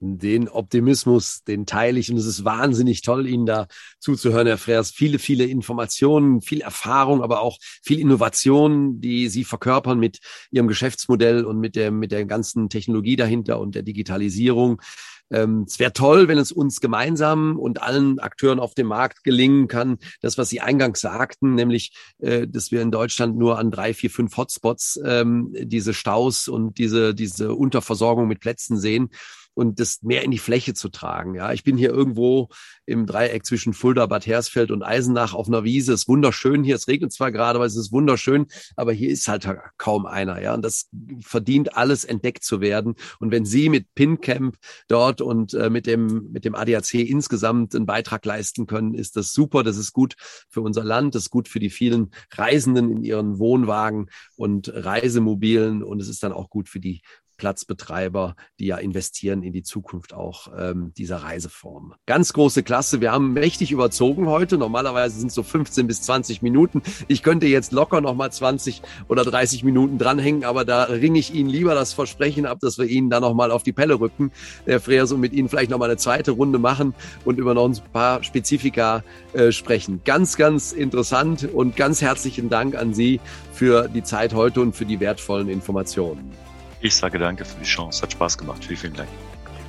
Den 0.00 0.48
Optimismus, 0.48 1.44
den 1.44 1.66
teile 1.66 1.98
ich 1.98 2.10
und 2.10 2.18
es 2.18 2.26
ist 2.26 2.44
wahnsinnig 2.44 3.00
toll, 3.02 3.26
Ihnen 3.26 3.46
da 3.46 3.68
zuzuhören, 4.00 4.46
Herr 4.46 4.58
Freers. 4.58 4.90
Viele, 4.90 5.18
viele 5.18 5.44
Informationen, 5.44 6.42
viel 6.42 6.60
Erfahrung, 6.60 7.22
aber 7.22 7.40
auch 7.40 7.58
viel 7.82 8.00
Innovation, 8.00 9.00
die 9.00 9.28
Sie 9.28 9.44
verkörpern 9.44 9.98
mit 9.98 10.18
Ihrem 10.50 10.68
Geschäftsmodell 10.68 11.44
und 11.44 11.58
mit 11.58 11.76
der, 11.76 11.90
mit 11.90 12.12
der 12.12 12.26
ganzen 12.26 12.68
Technologie 12.68 13.16
dahinter 13.16 13.60
und 13.60 13.74
der 13.74 13.82
Digitalisierung. 13.82 14.82
Ähm, 15.30 15.64
es 15.66 15.78
wäre 15.78 15.92
toll, 15.92 16.28
wenn 16.28 16.38
es 16.38 16.52
uns 16.52 16.80
gemeinsam 16.80 17.58
und 17.58 17.82
allen 17.82 18.18
Akteuren 18.18 18.60
auf 18.60 18.74
dem 18.74 18.86
Markt 18.86 19.24
gelingen 19.24 19.68
kann, 19.68 19.98
das, 20.20 20.38
was 20.38 20.48
Sie 20.48 20.60
eingangs 20.60 21.00
sagten, 21.00 21.54
nämlich, 21.54 21.92
äh, 22.18 22.46
dass 22.46 22.70
wir 22.70 22.82
in 22.82 22.90
Deutschland 22.90 23.36
nur 23.36 23.58
an 23.58 23.70
drei, 23.70 23.94
vier, 23.94 24.10
fünf 24.10 24.36
Hotspots 24.36 25.00
ähm, 25.04 25.54
diese 25.58 25.94
Staus 25.94 26.48
und 26.48 26.78
diese, 26.78 27.14
diese 27.14 27.54
Unterversorgung 27.54 28.28
mit 28.28 28.40
Plätzen 28.40 28.78
sehen 28.78 29.10
und 29.54 29.80
das 29.80 30.02
mehr 30.02 30.22
in 30.22 30.30
die 30.30 30.38
Fläche 30.38 30.74
zu 30.74 30.88
tragen. 30.88 31.34
Ja, 31.34 31.52
ich 31.52 31.64
bin 31.64 31.76
hier 31.76 31.90
irgendwo 31.90 32.48
im 32.86 33.06
Dreieck 33.06 33.46
zwischen 33.46 33.72
Fulda, 33.72 34.06
Bad 34.06 34.26
Hersfeld 34.26 34.70
und 34.70 34.82
Eisenach 34.82 35.34
auf 35.34 35.48
einer 35.48 35.64
Wiese. 35.64 35.92
Es 35.92 36.02
ist 36.02 36.08
wunderschön 36.08 36.64
hier. 36.64 36.74
Es 36.74 36.88
regnet 36.88 37.12
zwar 37.12 37.32
gerade, 37.32 37.56
aber 37.56 37.66
es 37.66 37.76
ist 37.76 37.92
wunderschön, 37.92 38.46
aber 38.76 38.92
hier 38.92 39.10
ist 39.10 39.28
halt 39.28 39.48
kaum 39.78 40.06
einer. 40.06 40.42
Ja, 40.42 40.54
und 40.54 40.62
das 40.62 40.88
verdient 41.20 41.76
alles 41.76 42.04
entdeckt 42.04 42.44
zu 42.44 42.60
werden. 42.60 42.94
Und 43.20 43.30
wenn 43.30 43.44
Sie 43.44 43.68
mit 43.68 43.94
PinCamp 43.94 44.56
dort 44.88 45.20
und 45.20 45.54
äh, 45.54 45.70
mit 45.70 45.86
dem 45.86 46.30
mit 46.32 46.44
dem 46.44 46.54
ADAC 46.54 46.94
insgesamt 46.94 47.74
einen 47.74 47.86
Beitrag 47.86 48.24
leisten 48.24 48.66
können, 48.66 48.94
ist 48.94 49.16
das 49.16 49.32
super. 49.32 49.62
Das 49.62 49.76
ist 49.76 49.92
gut 49.92 50.14
für 50.48 50.60
unser 50.60 50.84
Land. 50.84 51.14
Das 51.14 51.24
ist 51.24 51.30
gut 51.30 51.48
für 51.48 51.60
die 51.60 51.70
vielen 51.70 52.10
Reisenden 52.32 52.90
in 52.90 53.02
ihren 53.02 53.38
Wohnwagen 53.38 54.10
und 54.36 54.70
Reisemobilen 54.72 55.82
und 55.82 56.00
es 56.00 56.08
ist 56.08 56.22
dann 56.22 56.32
auch 56.32 56.50
gut 56.50 56.68
für 56.68 56.80
die 56.80 57.02
Platzbetreiber, 57.36 58.36
die 58.58 58.66
ja 58.66 58.76
investieren 58.76 59.42
in 59.42 59.52
die 59.52 59.62
Zukunft 59.62 60.14
auch 60.14 60.48
ähm, 60.56 60.92
dieser 60.96 61.18
Reiseform. 61.18 61.94
Ganz 62.06 62.32
große 62.32 62.62
Klasse. 62.62 63.00
Wir 63.00 63.12
haben 63.12 63.32
mächtig 63.32 63.72
überzogen 63.72 64.26
heute. 64.26 64.58
Normalerweise 64.58 65.18
sind 65.18 65.28
es 65.28 65.34
so 65.34 65.42
15 65.42 65.86
bis 65.86 66.02
20 66.02 66.42
Minuten. 66.42 66.82
Ich 67.08 67.22
könnte 67.22 67.46
jetzt 67.46 67.72
locker 67.72 68.00
noch 68.00 68.14
mal 68.14 68.30
20 68.30 68.82
oder 69.08 69.24
30 69.24 69.64
Minuten 69.64 69.98
dranhängen, 69.98 70.44
aber 70.44 70.64
da 70.64 70.84
ringe 70.84 71.18
ich 71.18 71.34
Ihnen 71.34 71.48
lieber 71.48 71.74
das 71.74 71.92
Versprechen 71.92 72.46
ab, 72.46 72.58
dass 72.60 72.78
wir 72.78 72.86
Ihnen 72.86 73.10
da 73.10 73.20
noch 73.20 73.34
mal 73.34 73.50
auf 73.50 73.62
die 73.62 73.72
Pelle 73.72 74.00
rücken, 74.00 74.30
Herr 74.64 74.80
Freers, 74.80 75.12
und 75.12 75.20
mit 75.20 75.32
Ihnen 75.32 75.48
vielleicht 75.48 75.70
noch 75.70 75.78
mal 75.78 75.86
eine 75.86 75.96
zweite 75.96 76.32
Runde 76.32 76.58
machen 76.58 76.94
und 77.24 77.38
über 77.38 77.54
noch 77.54 77.68
ein 77.68 77.78
paar 77.92 78.22
Spezifika 78.22 79.02
äh, 79.32 79.52
sprechen. 79.52 80.00
Ganz, 80.04 80.36
ganz 80.36 80.72
interessant 80.72 81.48
und 81.52 81.76
ganz 81.76 82.02
herzlichen 82.02 82.48
Dank 82.48 82.76
an 82.76 82.94
Sie 82.94 83.20
für 83.52 83.88
die 83.88 84.02
Zeit 84.02 84.34
heute 84.34 84.60
und 84.60 84.74
für 84.74 84.84
die 84.84 85.00
wertvollen 85.00 85.48
Informationen. 85.48 86.43
Ich 86.84 86.96
sage 86.96 87.18
danke 87.18 87.46
für 87.46 87.58
die 87.58 87.64
Chance. 87.64 88.02
Hat 88.02 88.12
Spaß 88.12 88.36
gemacht. 88.36 88.62
Vielen, 88.62 88.78
vielen 88.78 88.94
Dank. 88.94 89.08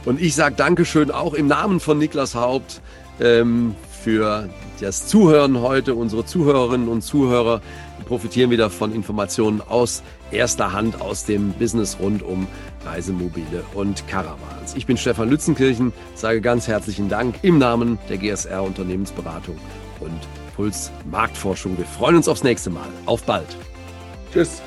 Und 0.03 0.21
ich 0.21 0.35
sage 0.35 0.55
Dankeschön 0.55 1.11
auch 1.11 1.33
im 1.33 1.47
Namen 1.47 1.79
von 1.79 1.97
Niklas 1.97 2.35
Haupt 2.35 2.81
ähm, 3.21 3.73
für 4.03 4.49
das 4.81 5.07
Zuhören 5.07 5.61
heute. 5.61 5.95
Unsere 5.95 6.25
Zuhörerinnen 6.25 6.89
und 6.89 7.03
Zuhörer 7.03 7.61
profitieren 8.05 8.51
wieder 8.51 8.69
von 8.69 8.93
Informationen 8.93 9.61
aus 9.61 10.03
erster 10.29 10.73
Hand 10.73 10.99
aus 10.99 11.23
dem 11.23 11.53
Business 11.53 11.97
rund 12.01 12.21
um 12.21 12.47
Reisemobile 12.85 13.63
und 13.73 14.05
Caravans. 14.09 14.75
Ich 14.75 14.85
bin 14.85 14.97
Stefan 14.97 15.29
Lützenkirchen, 15.29 15.93
sage 16.15 16.41
ganz 16.41 16.67
herzlichen 16.67 17.07
Dank 17.07 17.35
im 17.43 17.59
Namen 17.59 17.97
der 18.09 18.17
GSR 18.17 18.61
Unternehmensberatung 18.61 19.57
und 20.01 20.19
Puls 20.57 20.91
Marktforschung. 21.09 21.77
Wir 21.77 21.85
freuen 21.85 22.17
uns 22.17 22.27
aufs 22.27 22.43
nächste 22.43 22.71
Mal. 22.71 22.89
Auf 23.05 23.23
bald. 23.23 23.47
Tschüss. 24.33 24.61